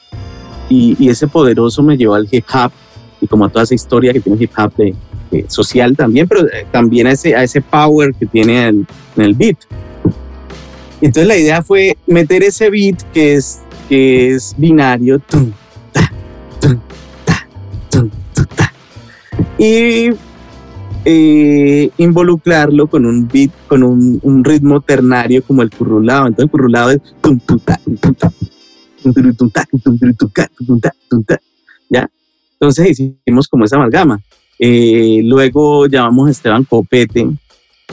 y, 0.68 1.08
ese 1.08 1.28
poderoso 1.28 1.82
me 1.82 1.96
llevó 1.96 2.14
al 2.14 2.28
hip 2.30 2.44
hop 2.52 2.72
y 3.20 3.26
como 3.26 3.44
a 3.44 3.48
toda 3.48 3.64
esa 3.64 3.74
historia 3.74 4.12
que 4.12 4.20
tiene 4.20 4.42
hip 4.42 4.52
hop 4.56 4.74
de, 4.76 4.94
eh, 5.32 5.44
social 5.48 5.96
también, 5.96 6.26
pero 6.26 6.46
eh, 6.46 6.66
también 6.70 7.06
a 7.06 7.12
ese, 7.12 7.34
a 7.36 7.42
ese 7.42 7.60
power 7.60 8.14
que 8.14 8.26
tiene 8.26 8.68
en, 8.68 8.86
el 9.16 9.34
beat. 9.34 9.58
Entonces 11.00 11.26
la 11.26 11.36
idea 11.36 11.62
fue 11.62 11.96
meter 12.06 12.42
ese 12.42 12.70
beat 12.70 13.02
que 13.12 13.34
es, 13.34 13.60
que 13.88 14.34
es 14.34 14.54
binario, 14.56 15.20
y 19.58 20.10
eh, 21.04 21.90
involucrarlo 21.98 22.86
con 22.86 23.04
un 23.06 23.28
beat, 23.28 23.50
con 23.68 23.82
un, 23.82 24.44
ritmo 24.44 24.80
ternario 24.80 25.42
como 25.44 25.62
el 25.62 25.70
currulado. 25.70 26.26
Entonces 26.26 26.44
el 26.44 26.50
currulado 26.50 26.90
es 26.90 27.00
¿ya? 31.88 32.10
Entonces 32.52 32.90
hicimos 32.90 33.48
como 33.48 33.64
esa 33.64 33.76
amalgama. 33.76 34.20
Eh, 34.62 35.22
luego 35.24 35.86
llamamos 35.86 36.28
a 36.28 36.30
Esteban 36.32 36.64
Copete 36.64 37.26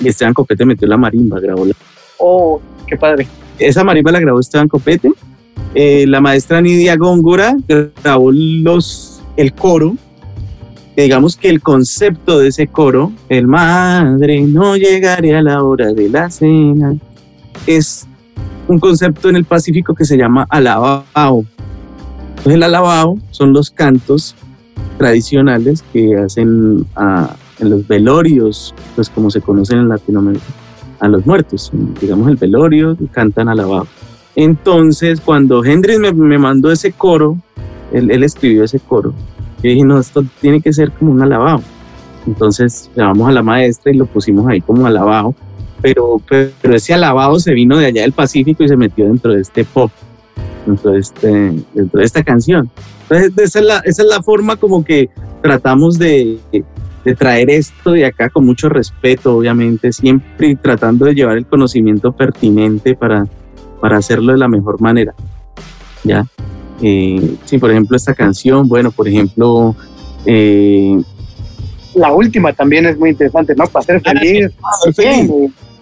y 0.02 0.08
Esteban 0.08 0.34
Copete 0.34 0.66
metió 0.66 0.86
la 0.86 0.98
marimba, 0.98 1.40
grabó 1.40 1.66
la... 1.66 1.74
Oh, 2.18 2.60
qué 2.86 2.98
padre. 2.98 3.26
Esa 3.58 3.86
marimba 3.86 4.12
la 4.12 4.20
grabó 4.20 4.42
Esteban 4.42 4.68
Copete. 4.68 5.10
Eh, 5.74 6.06
la 6.08 6.20
maestra 6.20 6.62
Nidia 6.62 6.98
Góngora 6.98 7.56
grabó 8.04 8.32
los, 8.34 9.22
el 9.38 9.54
coro. 9.54 9.96
digamos 10.98 11.38
que 11.38 11.48
el 11.50 11.62
concepto 11.62 12.40
de 12.40 12.50
ese 12.50 12.68
coro, 12.68 13.14
el 13.30 13.48
madre, 13.48 14.42
no 14.42 14.76
llegaré 14.76 15.38
a 15.38 15.42
la 15.42 15.64
hora 15.64 15.94
de 15.94 16.10
la 16.10 16.30
cena, 16.30 16.98
es 17.66 18.08
un 18.68 18.80
concepto 18.80 19.30
en 19.30 19.38
el 19.38 19.46
Pacífico 19.46 19.96
que 19.96 20.04
se 20.04 20.18
llama 20.18 20.46
alabao. 20.50 21.46
Entonces 22.30 22.54
el 22.54 22.64
alabao 22.64 23.18
son 23.32 23.54
los 23.54 23.72
cantos 23.72 24.36
tradicionales 24.98 25.84
que 25.94 26.18
hacen 26.18 26.86
en 27.60 27.70
los 27.70 27.88
velorios, 27.88 28.74
pues 28.96 29.10
como 29.10 29.30
se 29.32 29.42
conocen 29.42 29.80
en 29.80 29.90
Latinoamérica, 29.90 30.46
a 31.00 31.08
los 31.08 31.26
muertos. 31.26 31.72
Digamos 32.02 32.30
el 32.30 32.36
velorio, 32.36 32.98
cantan 33.12 33.50
alabao. 33.50 33.88
Entonces 34.36 35.22
cuando 35.22 35.64
Hendrix 35.64 36.00
me, 36.00 36.38
mandó 36.38 36.72
ese 36.72 36.92
coro, 36.92 37.38
él, 37.92 38.24
escribió 38.24 38.64
ese 38.64 38.80
coro, 38.80 39.14
yo 39.64 39.70
dije, 39.70 39.84
no, 39.84 40.00
esto 40.00 40.24
tiene 40.42 40.62
que 40.62 40.74
ser 40.74 40.92
como 40.92 41.12
un 41.12 41.22
alabao. 41.22 41.62
Entonces 42.26 42.90
llamamos 42.96 43.30
a 43.30 43.32
la 43.32 43.44
maestra 43.44 43.92
y 43.92 43.98
lo 43.98 44.06
pusimos 44.06 44.46
ahí 44.48 44.62
como 44.62 44.86
alabao 44.86 45.34
pero, 45.82 46.22
pero 46.28 46.76
ese 46.76 46.94
alabado 46.94 47.40
se 47.40 47.54
vino 47.54 47.78
de 47.78 47.88
allá 47.88 48.02
del 48.02 48.12
Pacífico 48.12 48.64
y 48.64 48.68
se 48.68 48.76
metió 48.76 49.06
dentro 49.06 49.34
de 49.34 49.42
este 49.42 49.64
pop, 49.64 49.92
dentro 50.66 50.92
de, 50.92 51.00
este, 51.00 51.54
dentro 51.74 52.00
de 52.00 52.06
esta 52.06 52.24
canción. 52.24 52.70
Entonces, 53.10 53.32
esa 53.38 53.60
es, 53.60 53.66
la, 53.66 53.78
esa 53.80 54.02
es 54.02 54.08
la 54.08 54.22
forma 54.22 54.56
como 54.58 54.84
que 54.84 55.10
tratamos 55.42 55.98
de, 55.98 56.38
de 57.06 57.16
traer 57.16 57.50
esto 57.50 57.92
de 57.92 58.06
acá 58.06 58.30
con 58.30 58.46
mucho 58.46 58.68
respeto, 58.68 59.38
obviamente, 59.38 59.94
siempre 59.94 60.56
tratando 60.56 61.06
de 61.06 61.16
llevar 61.16 61.38
el 61.38 61.46
conocimiento 61.46 62.12
pertinente 62.12 62.96
para, 62.96 63.26
para 63.80 63.98
hacerlo 63.98 64.34
de 64.34 64.40
la 64.40 64.48
mejor 64.48 64.82
manera. 64.82 65.14
¿Ya? 66.04 66.26
Eh, 66.82 67.36
sí, 67.46 67.58
por 67.58 67.72
ejemplo, 67.72 67.96
esta 67.96 68.14
canción, 68.14 68.68
bueno, 68.68 68.92
por 68.92 69.08
ejemplo, 69.08 69.76
eh, 70.26 71.02
la 71.96 72.12
última 72.12 72.54
también 72.54 72.86
es 72.86 72.98
muy 72.98 73.12
interesante, 73.12 73.56
¿no? 73.56 73.66
Para 73.68 73.86
ser 73.86 74.02
feliz. 74.02 74.52
Para 74.62 74.94
feliz 74.94 75.32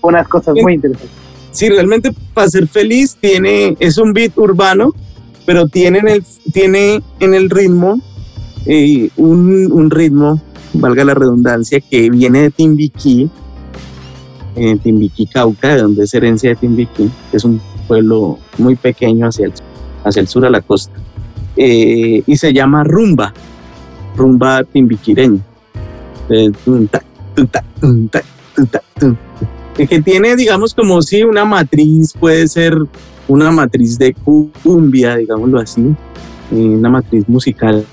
unas 0.02 0.28
cosas 0.28 0.56
muy 0.62 0.76
interesantes. 0.76 1.18
Sí, 1.52 1.70
realmente 1.70 2.12
para 2.34 2.48
ser 2.50 2.68
feliz 2.68 3.18
tiene, 3.20 3.76
es 3.80 3.98
un 3.98 4.14
beat 4.14 4.38
urbano, 4.38 4.94
pero 5.46 5.68
tiene 5.68 6.00
en 6.00 6.08
el, 6.08 6.24
tiene 6.52 7.02
en 7.20 7.34
el 7.34 7.50
ritmo 7.50 8.02
eh, 8.66 9.10
un, 9.16 9.90
ritmo, 9.92 10.42
valga 10.74 11.04
la 11.04 11.14
redundancia, 11.14 11.80
que 11.80 12.10
viene 12.10 12.42
de 12.42 12.52
Timbiquí, 12.52 13.30
eh, 14.56 14.78
Timbiquí, 14.82 15.28
Cauca, 15.28 15.76
de 15.76 15.82
donde 15.84 16.04
es 16.06 16.14
herencia 16.14 16.50
de 16.50 16.56
Timbiquí, 16.56 17.10
que 17.30 17.38
es 17.38 17.44
un 17.44 17.62
pueblo 17.88 18.40
muy 18.58 18.76
pequeño 18.76 19.28
hacia 19.28 19.46
el, 19.46 19.54
hacia 20.04 20.22
el 20.22 20.28
sur, 20.28 20.46
a 20.46 20.50
la 20.50 20.62
costa. 20.62 20.94
Eh, 21.58 22.24
y 22.26 22.38
se 22.38 22.54
llama 22.54 22.84
rumba, 22.84 23.34
rumba 24.18 24.64
timbiquireña. 24.64 25.40
Que 29.88 30.02
tiene, 30.02 30.36
digamos, 30.36 30.74
como 30.74 31.02
si 31.02 31.24
una 31.24 31.46
matriz, 31.46 32.14
puede 32.20 32.48
ser 32.48 32.78
una 33.28 33.52
matriz 33.52 33.98
de 33.98 34.14
cumbia, 34.64 35.18
digámoslo 35.18 35.60
así, 35.60 35.82
eh, 36.52 36.56
una 36.56 36.90
matriz 36.90 37.28
musical, 37.28 37.86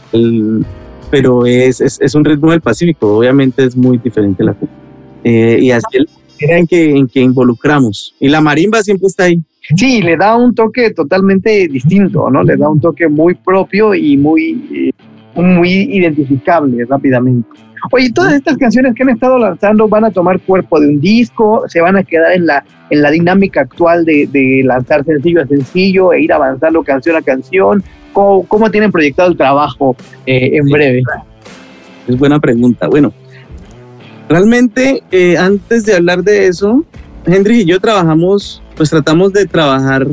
pero 1.11 1.47
es, 1.47 1.81
es, 1.81 2.15
un 2.15 2.25
ritmo 2.25 2.51
del 2.51 2.61
Pacífico, 2.61 3.19
obviamente 3.19 3.65
es 3.65 3.77
muy 3.77 3.99
diferente 3.99 4.45
la 4.45 4.55
cumbia. 4.55 4.77
Eh, 5.25 5.59
y 5.62 5.71
así 5.71 5.87
es 5.99 6.23
en 6.51 6.67
que, 6.67 6.97
en 6.97 7.07
que 7.07 7.21
involucramos. 7.21 8.15
Y 8.21 8.29
la 8.29 8.41
marimba 8.41 8.83
siempre 8.83 9.07
está 9.07 9.25
ahí. 9.25 9.43
Sí, 9.77 10.03
le 10.03 10.17
da 10.17 10.37
un 10.37 10.55
toque 10.55 10.91
totalmente 10.91 11.69
distinto, 11.69 12.29
¿no? 12.31 12.43
Le 12.43 12.57
da 12.57 12.69
un 12.69 12.81
toque 12.81 13.09
muy 13.09 13.35
propio 13.35 13.95
y 13.95 14.17
muy, 14.17 14.65
eh, 14.73 14.91
muy 15.35 15.71
identificable 15.71 16.85
rápidamente. 16.89 17.49
Oye, 17.91 18.12
todas 18.12 18.35
estas 18.35 18.57
canciones 18.59 18.95
que 18.95 19.03
han 19.03 19.09
estado 19.09 19.39
lanzando 19.39 19.89
van 19.89 20.05
a 20.05 20.11
tomar 20.11 20.39
cuerpo 20.41 20.79
de 20.79 20.89
un 20.89 21.01
disco, 21.01 21.65
se 21.69 21.81
van 21.81 21.97
a 21.97 22.05
quedar 22.05 22.33
en 22.33 22.47
la, 22.47 22.65
en 22.91 23.03
la 23.03 23.11
dinámica 23.11 23.62
actual 23.62 24.05
de, 24.05 24.62
lanzar 24.65 25.05
sencillo 25.05 25.43
a 25.43 25.47
sencillo 25.47 26.12
e 26.12 26.23
ir 26.23 26.33
avanzando 26.33 26.83
canción 26.85 27.17
a 27.17 27.23
canción. 27.23 27.83
¿Cómo, 28.12 28.71
tienen 28.71 28.93
proyectado 28.93 29.31
el 29.31 29.37
trabajo 29.37 29.97
eh, 30.27 30.51
en 30.53 30.67
breve? 30.67 31.03
Es 32.07 32.17
buena 32.17 32.39
pregunta. 32.39 32.87
Bueno, 32.89 33.12
realmente 34.29 35.03
eh, 35.11 35.37
antes 35.39 35.85
de 35.85 35.97
hablar 35.97 36.23
de 36.23 36.47
eso, 36.47 36.85
Henry 37.27 37.62
y 37.62 37.65
yo 37.65 37.81
trabajamos, 37.81 38.62
pues 38.77 38.91
tratamos 38.91 39.33
de 39.33 39.47
trabajar 39.47 40.07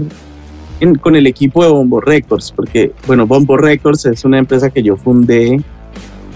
con 1.01 1.15
el 1.15 1.27
equipo 1.27 1.63
de 1.63 1.71
Bombo 1.71 1.99
Records, 1.99 2.51
porque, 2.55 2.91
bueno, 3.05 3.27
Bombo 3.27 3.57
Records 3.57 4.05
es 4.05 4.23
una 4.23 4.37
empresa 4.37 4.69
que 4.69 4.81
yo 4.81 4.95
fundé 4.95 5.61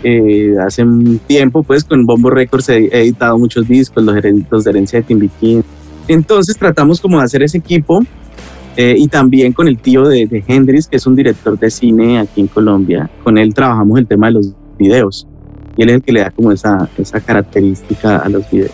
eh, 0.03 0.55
hace 0.59 0.83
un 0.83 1.19
tiempo, 1.19 1.63
pues 1.63 1.83
con 1.83 2.05
Bombo 2.05 2.29
Records 2.29 2.69
he, 2.69 2.87
editado 2.91 3.37
muchos 3.37 3.67
discos, 3.67 4.03
los, 4.03 4.15
de 4.15 4.69
herencia 4.69 4.99
de 4.99 5.03
Timbiquín. 5.03 5.63
Entonces 6.07 6.57
tratamos 6.57 6.99
como 6.99 7.19
de 7.19 7.23
hacer 7.23 7.41
ese 7.41 7.57
equipo 7.57 8.01
eh, 8.75 8.95
y 8.97 9.07
también 9.07 9.53
con 9.53 9.69
el 9.69 9.77
tío 9.77 10.03
de, 10.03 10.27
de 10.27 10.43
Hendrix, 10.45 10.87
que 10.87 10.97
es 10.97 11.07
un 11.07 11.15
director 11.15 11.57
de 11.57 11.71
cine 11.71 12.19
aquí 12.19 12.41
en 12.41 12.47
Colombia. 12.47 13.09
Con 13.23 13.37
él 13.37 13.53
trabajamos 13.53 13.97
el 13.97 14.07
tema 14.07 14.27
de 14.27 14.33
los 14.33 14.53
videos 14.77 15.25
y 15.77 15.83
él 15.83 15.89
es 15.89 15.95
el 15.95 16.01
que 16.03 16.11
le 16.11 16.19
da 16.19 16.31
como 16.31 16.51
esa, 16.51 16.89
esa 16.97 17.21
característica 17.21 18.17
a 18.17 18.27
los 18.27 18.49
videos. 18.51 18.71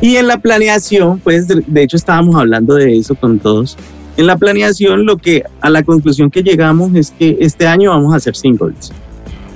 Y 0.00 0.16
en 0.16 0.28
la 0.28 0.38
planeación, 0.38 1.18
pues 1.18 1.46
de 1.46 1.82
hecho 1.82 1.98
estábamos 1.98 2.36
hablando 2.36 2.74
de 2.74 2.96
eso 2.96 3.14
con 3.14 3.38
todos. 3.38 3.76
En 4.20 4.26
la 4.26 4.36
planeación, 4.36 5.06
lo 5.06 5.16
que 5.16 5.44
a 5.62 5.70
la 5.70 5.82
conclusión 5.82 6.30
que 6.30 6.42
llegamos 6.42 6.94
es 6.94 7.10
que 7.10 7.38
este 7.40 7.66
año 7.66 7.88
vamos 7.88 8.12
a 8.12 8.18
hacer 8.18 8.36
singles. 8.36 8.92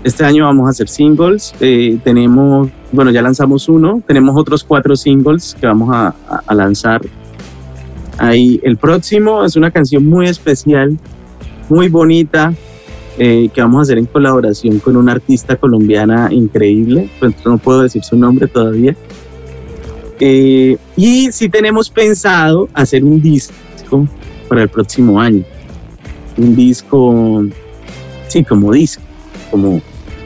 Este 0.03 0.25
año 0.25 0.47
vamos 0.47 0.67
a 0.67 0.71
hacer 0.71 0.89
singles. 0.89 1.55
Eh, 1.61 1.99
tenemos, 2.03 2.71
bueno, 2.91 3.11
ya 3.11 3.21
lanzamos 3.21 3.69
uno. 3.69 4.03
Tenemos 4.07 4.35
otros 4.39 4.65
cuatro 4.65 4.97
singles 4.97 5.55
que 5.61 5.67
vamos 5.67 5.91
a, 5.93 6.15
lanzar. 6.55 7.03
Ahí, 8.17 8.59
el 8.63 8.79
próximo 8.79 9.45
es 9.45 9.55
una 9.55 9.71
canción 9.71 10.07
muy 10.07 10.29
especial, 10.29 10.97
muy 11.69 11.91
bonita, 11.91 12.55
eh, 13.19 13.51
que 13.53 13.61
vamos 13.61 13.81
a 13.81 13.83
hacer 13.83 13.99
en 13.99 14.07
colaboración 14.07 14.79
con 14.79 14.97
una 14.97 15.13
artista 15.13 15.57
colombiana 15.57 16.29
increíble. 16.31 17.11
Pues 17.21 17.35
no 17.45 17.59
puedo 17.59 17.83
decir 17.83 18.03
su 18.03 18.17
nombre 18.17 18.47
todavía. 18.47 18.97
Eh, 20.21 20.79
y 20.97 21.31
sí 21.33 21.51
tenemos 21.51 21.91
pensado 21.91 22.71
hacer 22.73 23.05
un 23.05 23.21
disco 23.21 24.09
para 24.49 24.63
el 24.63 24.69
próximo 24.69 25.21
año. 25.21 25.45
Un 26.37 26.57
disco, 26.57 27.45
sí, 28.29 28.45
como 28.45 28.73
disco, 28.73 29.03
como 29.51 29.81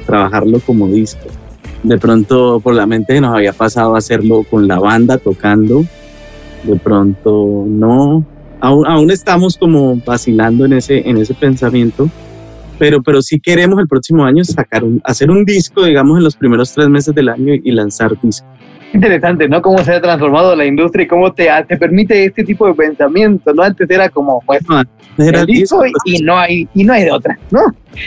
trabajarlo 0.07 0.61
como 0.61 0.89
disco. 0.89 1.27
De 1.83 1.99
pronto 1.99 2.61
por 2.61 2.75
la 2.75 2.87
mente 2.87 3.21
nos 3.21 3.35
había 3.35 3.53
pasado 3.53 3.95
hacerlo 3.95 4.45
con 4.51 4.67
la 4.67 4.79
banda 4.79 5.19
tocando, 5.19 5.85
de 6.65 6.77
pronto 6.77 7.65
no. 7.67 8.25
Aún, 8.61 8.87
aún 8.87 9.11
estamos 9.11 9.57
como 9.57 9.97
vacilando 9.97 10.65
en 10.65 10.73
ese, 10.73 11.09
en 11.09 11.19
ese 11.19 11.35
pensamiento, 11.35 12.11
pero, 12.79 13.03
pero 13.03 13.23
sí 13.23 13.39
queremos 13.39 13.79
el 13.79 13.87
próximo 13.87 14.25
año 14.25 14.45
sacar 14.45 14.83
un, 14.83 15.01
hacer 15.05 15.31
un 15.31 15.45
disco, 15.45 15.85
digamos, 15.85 16.19
en 16.19 16.25
los 16.25 16.37
primeros 16.37 16.73
tres 16.73 16.89
meses 16.89 17.15
del 17.15 17.29
año 17.29 17.55
y 17.55 17.71
lanzar 17.71 18.21
disco. 18.21 18.47
Interesante, 18.93 19.49
¿no? 19.49 19.61
Cómo 19.61 19.79
se 19.85 19.93
ha 19.93 20.01
transformado 20.01 20.57
la 20.57 20.65
industria 20.65 21.05
y 21.05 21.07
cómo 21.07 21.33
te, 21.33 21.49
te 21.69 21.77
permite 21.77 22.25
este 22.25 22.43
tipo 22.43 22.67
de 22.67 22.75
pensamiento, 22.75 23.53
¿no? 23.53 23.63
Antes 23.63 23.89
era 23.91 24.09
como, 24.09 24.43
pues, 24.47 24.63
era 25.19 25.45
disco 25.45 25.85
y, 26.05 26.23
no 26.23 26.39
hay, 26.39 26.67
y 26.75 26.85
no 26.85 26.95
hay 26.95 27.05
de 27.05 27.13
otra, 27.13 27.39
¿no? 27.51 27.61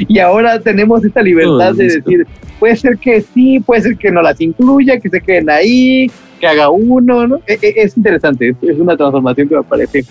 Y 0.08 0.20
ahora 0.20 0.60
tenemos 0.60 1.04
esta 1.06 1.22
libertad 1.22 1.74
de 1.76 1.84
decir, 1.84 2.26
puede 2.60 2.76
ser 2.76 2.98
que 2.98 3.22
sí, 3.22 3.60
puede 3.60 3.82
ser 3.82 3.98
que 3.98 4.12
no 4.12 4.22
las 4.22 4.42
incluya, 4.42 5.00
que 5.00 5.10
se 5.10 5.22
queden 5.22 5.50
ahí, 5.50 6.10
que 6.40 6.48
haga 6.48 6.70
uno, 6.70 7.28
¿no? 7.28 7.38
E, 7.46 7.60
e, 7.62 7.74
es, 7.78 7.96
interesante, 7.96 8.56
es 8.62 8.80
una 8.80 8.98
transformación 8.98 9.50
que 9.50 9.56
me 9.56 9.64
parece 9.64 10.04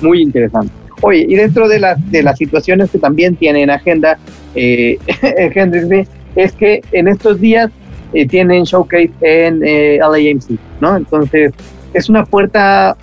muy 0.00 0.22
interesante. 0.22 0.72
Oye, 1.00 1.26
y 1.28 1.34
dentro 1.34 1.68
de 1.68 1.80
las, 1.80 2.10
de 2.12 2.22
las 2.22 2.38
situaciones 2.38 2.90
que 2.90 2.98
también 2.98 3.34
tiene 3.34 3.62
en 3.62 3.70
agenda 3.70 4.18
eh, 4.54 4.98
es 6.36 6.52
que 6.52 6.80
en 6.92 7.08
estos 7.08 7.40
días 7.40 7.70
eh, 8.12 8.26
tienen 8.26 8.64
showcase 8.64 9.12
en 9.20 9.62
eh, 9.64 9.98
LAMC, 10.00 10.58
¿no? 10.80 10.96
Entonces, 10.96 11.52
es 11.94 12.08
una 12.08 12.24
puerta, 12.24 12.96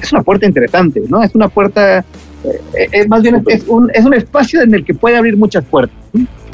es 0.00 0.12
una 0.12 0.22
puerta 0.22 0.46
interesante, 0.46 1.02
¿no? 1.08 1.22
Es 1.22 1.34
una 1.34 1.48
puerta 1.48 2.04
eh, 2.44 2.88
es 2.92 3.08
más 3.08 3.22
bien 3.22 3.42
es 3.46 3.64
un, 3.66 3.90
es 3.92 4.04
un 4.04 4.14
espacio 4.14 4.62
en 4.62 4.74
el 4.74 4.84
que 4.84 4.94
puede 4.94 5.16
abrir 5.16 5.36
muchas 5.36 5.64
puertas. 5.64 5.96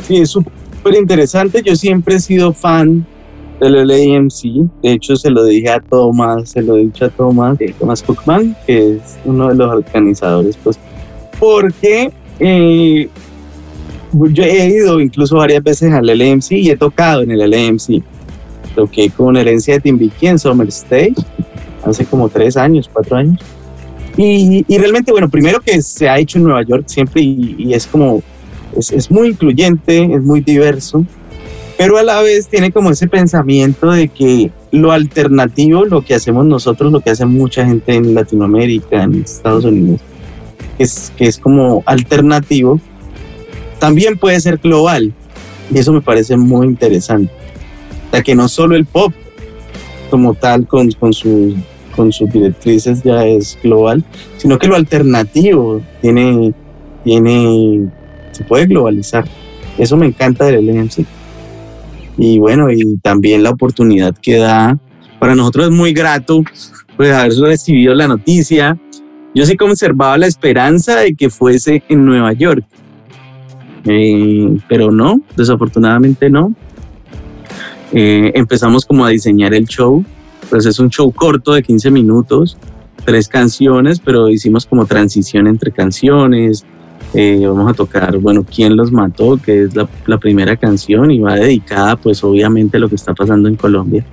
Sí, 0.06 0.16
es 0.16 0.30
súper 0.30 0.94
interesante. 0.94 1.62
Yo 1.64 1.76
siempre 1.76 2.16
he 2.16 2.20
sido 2.20 2.52
fan 2.52 3.06
del 3.60 3.86
LAMC. 3.86 4.70
De 4.82 4.92
hecho, 4.92 5.16
se 5.16 5.30
lo 5.30 5.44
dije 5.44 5.70
a 5.70 5.80
Tomás, 5.80 6.50
se 6.50 6.62
lo 6.62 6.76
he 6.76 6.80
dicho 6.80 7.06
a 7.06 7.08
Tomás, 7.08 7.60
eh, 7.60 7.74
Tomás 7.78 8.02
Cookman, 8.02 8.56
que 8.66 8.96
es 8.96 9.18
uno 9.24 9.48
de 9.48 9.54
los 9.54 9.72
organizadores, 9.72 10.56
pues, 10.62 10.78
porque 11.38 12.12
eh, 12.40 13.08
yo 14.30 14.42
he 14.44 14.66
ido 14.68 15.00
incluso 15.00 15.36
varias 15.36 15.62
veces 15.62 15.92
al 15.92 16.06
LAMC 16.06 16.52
y 16.52 16.70
he 16.70 16.76
tocado 16.76 17.22
en 17.22 17.30
el 17.30 17.50
LAMC. 17.50 18.02
Toqué 18.74 19.10
con 19.10 19.36
herencia 19.36 19.74
de 19.74 19.80
Timbiquí 19.80 20.26
en 20.26 20.38
Summer 20.38 20.68
State 20.68 21.14
hace 21.84 22.04
como 22.04 22.28
tres 22.28 22.56
años, 22.56 22.90
cuatro 22.92 23.16
años. 23.16 23.40
Y, 24.16 24.64
y, 24.68 24.78
realmente, 24.78 25.10
bueno, 25.10 25.28
primero 25.28 25.60
que 25.60 25.82
se 25.82 26.08
ha 26.08 26.18
hecho 26.18 26.38
en 26.38 26.44
Nueva 26.44 26.62
York 26.62 26.84
siempre 26.86 27.20
y, 27.22 27.56
y 27.58 27.74
es 27.74 27.86
como, 27.86 28.22
es, 28.76 28.92
es, 28.92 29.10
muy 29.10 29.28
incluyente, 29.28 30.04
es 30.04 30.22
muy 30.22 30.40
diverso, 30.40 31.04
pero 31.76 31.98
a 31.98 32.04
la 32.04 32.20
vez 32.20 32.46
tiene 32.46 32.70
como 32.70 32.90
ese 32.90 33.08
pensamiento 33.08 33.90
de 33.90 34.08
que 34.08 34.52
lo 34.70 34.92
alternativo, 34.92 35.84
lo 35.84 36.02
que 36.02 36.14
hacemos 36.14 36.46
nosotros, 36.46 36.92
lo 36.92 37.00
que 37.00 37.10
hace 37.10 37.26
mucha 37.26 37.66
gente 37.66 37.94
en 37.94 38.14
Latinoamérica, 38.14 39.02
en 39.02 39.22
Estados 39.22 39.64
Unidos, 39.64 40.00
es, 40.78 41.12
que 41.16 41.26
es 41.26 41.38
como 41.38 41.82
alternativo, 41.86 42.80
también 43.78 44.18
puede 44.18 44.40
ser 44.40 44.58
global. 44.58 45.12
Y 45.72 45.78
eso 45.78 45.92
me 45.92 46.00
parece 46.00 46.36
muy 46.36 46.66
interesante. 46.66 47.32
O 48.08 48.10
sea, 48.10 48.22
que 48.22 48.34
no 48.34 48.48
solo 48.48 48.76
el 48.76 48.84
pop 48.84 49.12
como 50.10 50.34
tal, 50.34 50.66
con, 50.66 50.90
con 50.92 51.12
sus 51.12 51.54
con 51.94 52.12
sus 52.12 52.30
directrices 52.30 53.02
ya 53.02 53.24
es 53.24 53.58
global, 53.62 54.04
sino 54.36 54.58
que 54.58 54.66
lo 54.66 54.76
alternativo 54.76 55.80
tiene, 56.00 56.52
tiene, 57.04 57.88
se 58.32 58.44
puede 58.44 58.66
globalizar. 58.66 59.24
Eso 59.78 59.96
me 59.96 60.06
encanta 60.06 60.46
del 60.46 60.66
LMC. 60.66 61.04
Y 62.16 62.38
bueno, 62.38 62.70
y 62.70 62.96
también 62.98 63.42
la 63.42 63.50
oportunidad 63.50 64.14
que 64.16 64.36
da, 64.36 64.78
para 65.18 65.34
nosotros 65.34 65.66
es 65.66 65.72
muy 65.72 65.92
grato, 65.92 66.42
pues 66.96 67.12
haber 67.12 67.32
recibido 67.34 67.94
la 67.94 68.08
noticia. 68.08 68.78
Yo 69.34 69.44
sí 69.46 69.56
conservaba 69.56 70.16
la 70.16 70.26
esperanza 70.26 70.96
de 70.96 71.14
que 71.14 71.28
fuese 71.28 71.82
en 71.88 72.04
Nueva 72.04 72.32
York, 72.32 72.64
eh, 73.84 74.58
pero 74.68 74.90
no, 74.90 75.20
desafortunadamente 75.36 76.30
no. 76.30 76.52
Eh, 77.92 78.32
empezamos 78.34 78.84
como 78.84 79.04
a 79.04 79.10
diseñar 79.10 79.54
el 79.54 79.66
show 79.66 80.04
pues 80.44 80.66
es 80.66 80.78
un 80.78 80.90
show 80.90 81.10
corto 81.10 81.52
de 81.52 81.62
15 81.62 81.90
minutos, 81.90 82.56
tres 83.04 83.28
canciones, 83.28 84.00
pero 84.00 84.28
hicimos 84.28 84.66
como 84.66 84.86
transición 84.86 85.46
entre 85.46 85.72
canciones. 85.72 86.64
Eh, 87.12 87.42
vamos 87.44 87.70
a 87.70 87.74
tocar, 87.74 88.16
bueno, 88.18 88.44
¿Quién 88.44 88.76
los 88.76 88.90
mató? 88.90 89.36
que 89.36 89.64
es 89.64 89.74
la, 89.76 89.88
la, 90.06 90.18
primera 90.18 90.56
canción 90.56 91.10
y 91.10 91.20
va 91.20 91.36
dedicada 91.36 91.96
pues 91.96 92.24
obviamente 92.24 92.76
a 92.76 92.80
lo 92.80 92.88
que 92.88 92.96
está 92.96 93.14
pasando 93.14 93.48
en 93.48 93.56
Colombia. 93.56 94.04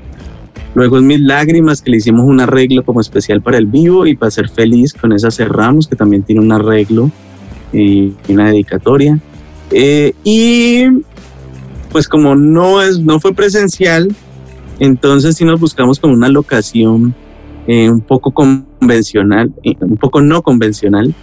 Luego 0.73 0.97
es 0.97 1.03
Mis 1.03 1.19
Lágrimas, 1.19 1.81
que 1.81 1.91
le 1.91 1.97
hicimos 1.97 2.25
un 2.25 2.39
arreglo 2.39 2.83
como 2.83 3.01
especial 3.01 3.41
para 3.41 3.57
el 3.57 3.65
vivo 3.65 4.05
y 4.05 4.15
para 4.15 4.31
ser 4.31 4.49
feliz, 4.49 4.93
con 4.93 5.11
esa 5.13 5.31
cerramos, 5.31 5.87
que 5.87 5.95
también 5.95 6.23
tiene 6.23 6.41
un 6.41 6.51
arreglo 6.51 7.11
y 7.73 8.13
una 8.29 8.47
dedicatoria. 8.47 9.19
Eh, 9.71 10.13
y 10.23 10.85
pues 11.91 12.07
como 12.07 12.35
no, 12.35 12.81
es, 12.81 12.99
no 12.99 13.19
fue 13.19 13.33
presencial, 13.33 14.13
entonces 14.79 15.35
sí 15.35 15.45
nos 15.45 15.59
buscamos 15.59 15.99
como 15.99 16.13
una 16.13 16.29
locación 16.29 17.13
eh, 17.67 17.89
un 17.89 18.01
poco 18.01 18.31
convencional, 18.31 19.51
eh, 19.63 19.75
un 19.79 19.97
poco 19.97 20.21
no 20.21 20.41
convencional, 20.41 21.13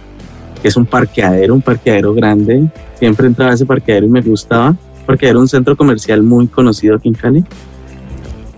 que 0.61 0.67
es 0.67 0.77
un 0.77 0.85
parqueadero, 0.85 1.53
un 1.53 1.61
parqueadero 1.61 2.13
grande. 2.13 2.69
Siempre 2.97 3.27
entraba 3.27 3.51
a 3.51 3.55
ese 3.55 3.65
parqueadero 3.65 4.05
y 4.05 4.09
me 4.09 4.21
gustaba, 4.21 4.75
porque 5.05 5.27
era 5.27 5.39
un 5.39 5.47
centro 5.47 5.75
comercial 5.75 6.23
muy 6.23 6.47
conocido 6.47 6.95
aquí 6.95 7.09
en 7.09 7.13
Cali. 7.15 7.43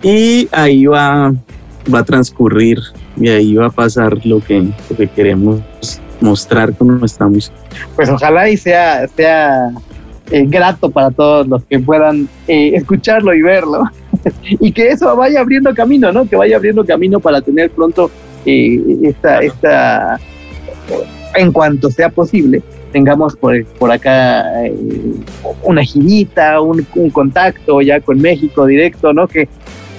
Y 0.04 0.48
ahí 0.52 0.86
va, 0.86 1.34
va 1.94 2.00
a 2.00 2.04
transcurrir 2.04 2.80
y 3.18 3.30
ahí 3.30 3.56
va 3.56 3.68
a 3.68 3.72
pasar 3.72 4.26
lo 4.26 4.40
que, 4.40 4.62
lo 4.90 4.98
que 4.98 5.08
queremos 5.08 5.62
mostrar 6.22 6.74
con 6.76 7.00
nuestra 7.00 7.28
música. 7.28 7.56
Pues 7.96 8.10
ojalá 8.10 8.50
y 8.50 8.58
sea, 8.58 9.08
sea 9.10 9.72
eh, 10.32 10.46
grato 10.48 10.90
para 10.90 11.12
todos 11.12 11.48
los 11.48 11.64
que 11.66 11.80
puedan 11.80 12.30
eh, 12.48 12.72
escucharlo 12.76 13.34
y 13.34 13.42
verlo. 13.42 13.84
y 14.44 14.72
que 14.72 14.90
eso 14.90 15.16
vaya 15.16 15.42
abriendo 15.42 15.74
camino, 15.74 16.12
¿no? 16.12 16.28
Que 16.28 16.36
vaya 16.36 16.56
abriendo 16.56 16.86
camino 16.86 17.20
para 17.20 17.42
tener 17.42 17.72
pronto 17.72 18.10
eh, 18.46 18.80
esta, 19.04 19.40
esta, 19.40 20.20
en 21.36 21.52
cuanto 21.52 21.90
sea 21.90 22.10
posible, 22.10 22.62
tengamos 22.92 23.36
por, 23.36 23.66
por 23.66 23.92
acá 23.92 24.66
eh, 24.66 24.74
una 25.64 25.84
girita, 25.84 26.62
un, 26.62 26.86
un, 26.96 27.10
contacto 27.10 27.82
ya 27.82 28.00
con 28.00 28.20
México 28.20 28.66
directo, 28.66 29.14
¿no? 29.14 29.28
Que, 29.28 29.48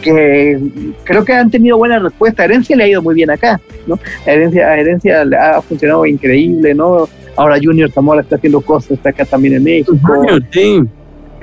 que 0.02 0.58
creo 1.04 1.24
que 1.24 1.32
han 1.32 1.50
tenido 1.50 1.78
buena 1.78 1.98
respuesta. 1.98 2.42
A 2.42 2.46
Herencia 2.46 2.76
le 2.76 2.84
ha 2.84 2.88
ido 2.88 3.02
muy 3.02 3.14
bien 3.14 3.30
acá, 3.30 3.60
¿no? 3.86 3.98
A 4.26 4.30
Herencia, 4.30 4.68
a 4.68 4.78
Herencia 4.78 5.22
ha 5.22 5.62
funcionado 5.62 6.04
increíble, 6.04 6.74
¿no? 6.74 7.08
Ahora 7.36 7.58
Junior 7.62 7.90
Zamora 7.90 8.20
está 8.20 8.36
haciendo 8.36 8.60
cosas, 8.60 8.92
está 8.92 9.08
acá 9.08 9.24
también 9.24 9.54
en 9.54 9.64
México. 9.64 9.96
Junior, 10.02 10.42
sí 10.50 10.82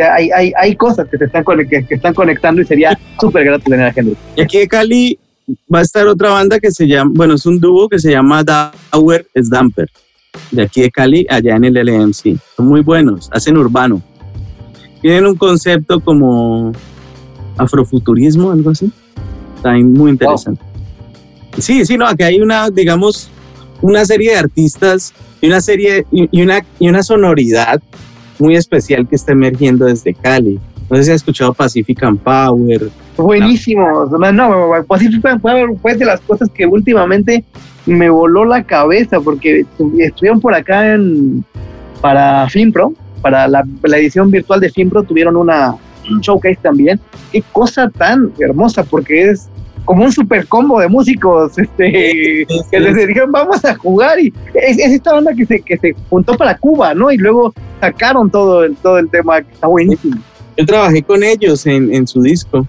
hay, 0.04 0.32
hay, 0.32 0.54
hay 0.58 0.76
cosas 0.76 1.08
que 1.10 1.18
se 1.18 1.26
están, 1.26 1.44
que, 1.70 1.86
que 1.86 1.96
están 1.96 2.14
conectando 2.14 2.62
y 2.62 2.66
sería 2.66 2.98
súper 3.20 3.46
grato 3.46 3.66
tener 3.66 3.86
a 3.86 3.94
gente. 3.94 4.16
Y 4.36 4.42
aquí 4.42 4.60
de 4.60 4.68
Cali 4.68 5.20
va 5.74 5.80
a 5.80 5.82
estar 5.82 6.08
otra 6.08 6.30
banda 6.30 6.60
que 6.60 6.72
se 6.72 6.88
llama, 6.88 7.12
bueno, 7.14 7.36
es 7.36 7.46
un 7.46 7.60
dúo 7.60 7.90
que 7.90 8.00
se 8.00 8.12
llama 8.12 8.44
Dower 8.44 9.28
Stamper, 9.36 9.90
de 10.52 10.64
aquí 10.64 10.82
de 10.82 10.92
Cali, 10.92 11.26
allá 11.30 11.56
en 11.56 11.66
el 11.66 11.74
LMC. 11.74 12.38
Son 12.56 12.68
muy 12.68 12.82
buenos, 12.82 13.30
hacen 13.32 13.58
urbano. 13.58 14.02
Tienen 15.02 15.26
un 15.26 15.36
concepto 15.36 16.00
como 16.02 16.74
afrofuturismo, 17.60 18.52
algo 18.52 18.72
así. 18.72 18.92
Está 19.56 19.74
muy 19.74 20.12
interesante. 20.12 20.62
Wow. 20.64 21.62
Sí, 21.62 21.86
sí, 21.86 21.98
no, 21.98 22.08
aquí 22.08 22.24
hay 22.24 22.42
una, 22.42 22.70
digamos, 22.70 23.30
una 23.82 24.06
serie 24.06 24.32
de 24.32 24.38
artistas 24.38 25.14
y 25.42 25.48
una 25.48 25.62
serie 25.62 26.06
y 26.12 26.42
una, 26.42 26.66
y 26.80 26.88
una 26.90 27.04
sonoridad 27.04 27.82
muy 28.40 28.56
especial 28.56 29.08
que 29.08 29.16
está 29.16 29.34
emergiendo 29.34 29.86
desde 29.86 30.14
Cali. 30.14 30.60
No 30.90 30.98
sé 30.98 31.04
si 31.04 31.10
has 31.12 31.18
escuchado 31.18 31.54
Pacific 31.54 32.02
and 32.04 32.20
Power. 32.20 32.90
Buenísimo. 33.18 34.06
No, 34.06 34.32
no 34.32 34.72
Pacific 34.88 35.24
and 35.26 35.42
Power 35.42 35.70
fue 35.82 35.96
de 35.96 36.06
las 36.06 36.20
cosas 36.22 36.50
que 36.50 36.66
últimamente 36.66 37.44
me 37.86 38.10
voló 38.10 38.46
la 38.46 38.64
cabeza 38.64 39.20
porque 39.20 39.66
estuvieron 40.00 40.40
por 40.40 40.54
acá 40.56 40.94
en, 40.94 41.44
para 42.02 42.50
FinPro, 42.50 42.94
para 43.22 43.48
la, 43.48 43.66
la 43.84 43.98
edición 43.98 44.32
virtual 44.32 44.62
de 44.62 44.72
FinPro, 44.72 45.04
tuvieron 45.04 45.36
una, 45.36 45.76
un 46.12 46.22
showcase 46.22 46.60
también. 46.62 47.00
Qué 47.32 47.44
cosa 47.52 47.90
tan 47.90 48.32
hermosa 48.40 48.84
porque 48.84 49.30
es 49.30 49.50
como 49.86 50.06
un 50.06 50.12
super 50.12 50.46
combo 50.48 50.80
de 50.80 50.88
músicos 50.88 51.58
este, 51.58 51.92
sí, 51.92 52.46
sí, 52.48 52.62
que 52.70 52.80
les 52.80 52.96
dijeron 52.96 53.32
vamos 53.32 53.64
a 53.66 53.76
jugar 53.76 54.20
y 54.20 54.32
es, 54.54 54.78
es, 54.78 54.92
esta 54.92 55.14
banda 55.14 55.34
que 55.34 55.46
se, 55.46 55.62
que 55.62 55.78
se 55.78 55.96
juntó 56.10 56.36
para 56.36 56.58
Cuba, 56.58 56.94
¿no? 56.94 57.12
Y 57.12 57.18
luego 57.18 57.54
sacaron 57.80 58.30
todo 58.30 58.64
el, 58.64 58.76
todo 58.76 59.00
el 59.00 59.10
tema 59.10 59.42
que 59.42 59.52
está 59.52 59.68
buenísimo. 59.68 60.18
Yo 60.58 60.66
trabajé 60.66 61.02
con 61.02 61.24
ellos 61.24 61.66
en, 61.66 61.94
en 61.94 62.06
su 62.06 62.22
disco. 62.22 62.68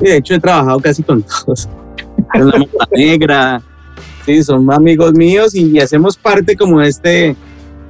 Y 0.00 0.04
de 0.04 0.16
hecho 0.16 0.34
he 0.34 0.40
trabajado 0.40 0.80
casi 0.80 1.02
con 1.02 1.22
todos. 1.44 1.68
Con 2.32 2.48
la 2.48 2.66
Negra. 2.92 3.62
Sí, 4.24 4.42
son 4.44 4.72
amigos 4.72 5.12
míos 5.14 5.54
y, 5.54 5.80
hacemos 5.80 6.16
parte 6.16 6.56
como 6.56 6.80
de 6.80 6.88
este, 6.88 7.36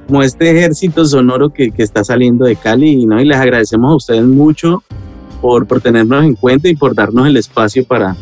como 0.07 0.23
este 0.23 0.51
ejército 0.51 1.05
sonoro 1.05 1.49
que, 1.49 1.71
que 1.71 1.83
está 1.83 2.03
saliendo 2.03 2.45
de 2.45 2.55
Cali. 2.55 3.05
¿no? 3.05 3.21
Y 3.21 3.25
les 3.25 3.37
agradecemos 3.37 3.91
a 3.91 3.95
ustedes 3.95 4.23
mucho 4.23 4.83
por, 5.41 5.67
por 5.67 5.81
tenernos 5.81 6.23
en 6.23 6.35
cuenta 6.35 6.69
y 6.69 6.75
por 6.75 6.95
darnos 6.95 7.27
el 7.27 7.37
espacio 7.37 7.85
para, 7.85 8.15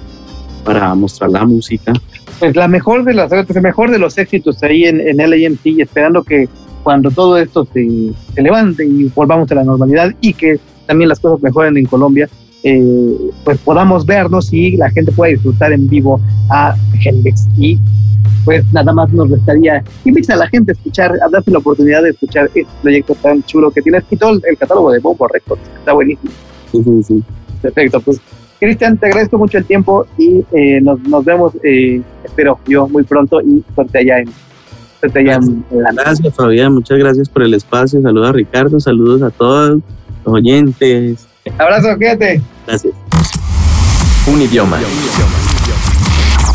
para 0.64 0.94
mostrar 0.96 1.30
la 1.30 1.46
música. 1.46 1.94
Pues 2.40 2.56
la 2.56 2.68
mejor 2.68 3.04
de 3.04 3.14
las, 3.14 3.32
el 3.32 3.62
mejor 3.62 3.92
de 3.92 4.00
los 4.00 4.18
éxitos 4.18 4.62
ahí 4.64 4.86
en, 4.86 5.00
en 5.00 5.18
LAMC, 5.18 5.80
esperando 5.80 6.24
que 6.24 6.50
cuando 6.84 7.12
todo 7.12 7.38
esto 7.38 7.68
se, 7.72 7.88
se, 8.34 8.42
levante 8.42 8.86
y 8.86 9.04
volvamos 9.16 9.52
a 9.52 9.56
la 9.56 9.64
normalidad 9.64 10.12
y 10.20 10.34
que 10.34 10.60
también 10.88 11.10
las 11.10 11.20
cosas 11.20 11.42
mejoren 11.44 11.78
en 11.78 11.86
Colombia, 11.86 12.28
eh, 12.64 13.16
pues 13.44 13.58
podamos 13.60 14.06
vernos 14.06 14.52
y 14.54 14.78
la 14.78 14.90
gente 14.92 15.12
pueda 15.12 15.32
disfrutar 15.32 15.74
en 15.74 15.88
vivo 15.88 16.20
a 16.50 16.76
Hendrix. 17.04 17.48
Y 17.58 17.80
pues 18.46 18.64
nada 18.72 18.92
más 18.94 19.12
nos 19.12 19.30
restaría 19.30 19.84
invitar 20.06 20.36
a 20.36 20.40
la 20.40 20.48
gente 20.50 20.72
a 20.72 20.74
escuchar, 20.74 21.14
a 21.14 21.30
darse 21.30 21.52
la 21.52 21.60
oportunidad 21.60 22.04
de 22.04 22.10
escuchar 22.10 22.46
este 22.54 22.66
proyecto 22.82 23.16
tan 23.16 23.44
chulo 23.44 23.72
que 23.72 23.82
tienes 23.82 24.04
y 24.10 24.18
todo 24.18 24.40
el 24.44 24.58
catálogo 24.58 24.92
de 24.92 25.00
Bombo 25.00 25.28
Records, 25.28 25.62
está 25.78 25.94
buenísimo. 25.94 26.32
Sí, 26.72 26.84
sí, 26.84 27.04
sí. 27.04 27.24
Perfecto, 27.62 28.02
pues 28.02 28.20
Cristian, 28.62 28.96
te 28.98 29.08
agradezco 29.08 29.40
mucho 29.40 29.58
el 29.58 29.66
tiempo 29.66 30.06
y 30.18 30.44
eh, 30.52 30.80
nos, 30.82 31.00
nos, 31.02 31.26
vemos, 31.26 31.54
eh, 31.64 32.02
espero 32.24 32.60
yo, 32.68 32.88
muy 32.88 33.04
pronto 33.04 33.42
y 33.42 33.64
suerte 33.74 33.98
allá 33.98 34.20
en, 34.20 34.30
suerte 35.00 35.20
allá 35.20 35.36
en, 35.36 35.66
en 35.72 35.82
la... 35.82 35.92
Gracias, 35.92 36.36
Fabián, 36.36 36.74
muchas 36.74 37.00
gracias 37.00 37.28
por 37.28 37.42
el 37.42 37.56
espacio. 37.56 38.02
Saludos 38.04 38.30
a 38.30 38.34
Ricardo, 38.34 38.80
saludos 38.80 39.24
a 39.24 39.32
todos 39.32 39.80
los 40.26 40.34
oyentes. 40.34 41.28
Abrazo, 41.58 41.98
quédate. 41.98 42.40
Gracias. 42.68 42.94
Un 44.28 44.42
idioma. 44.42 44.80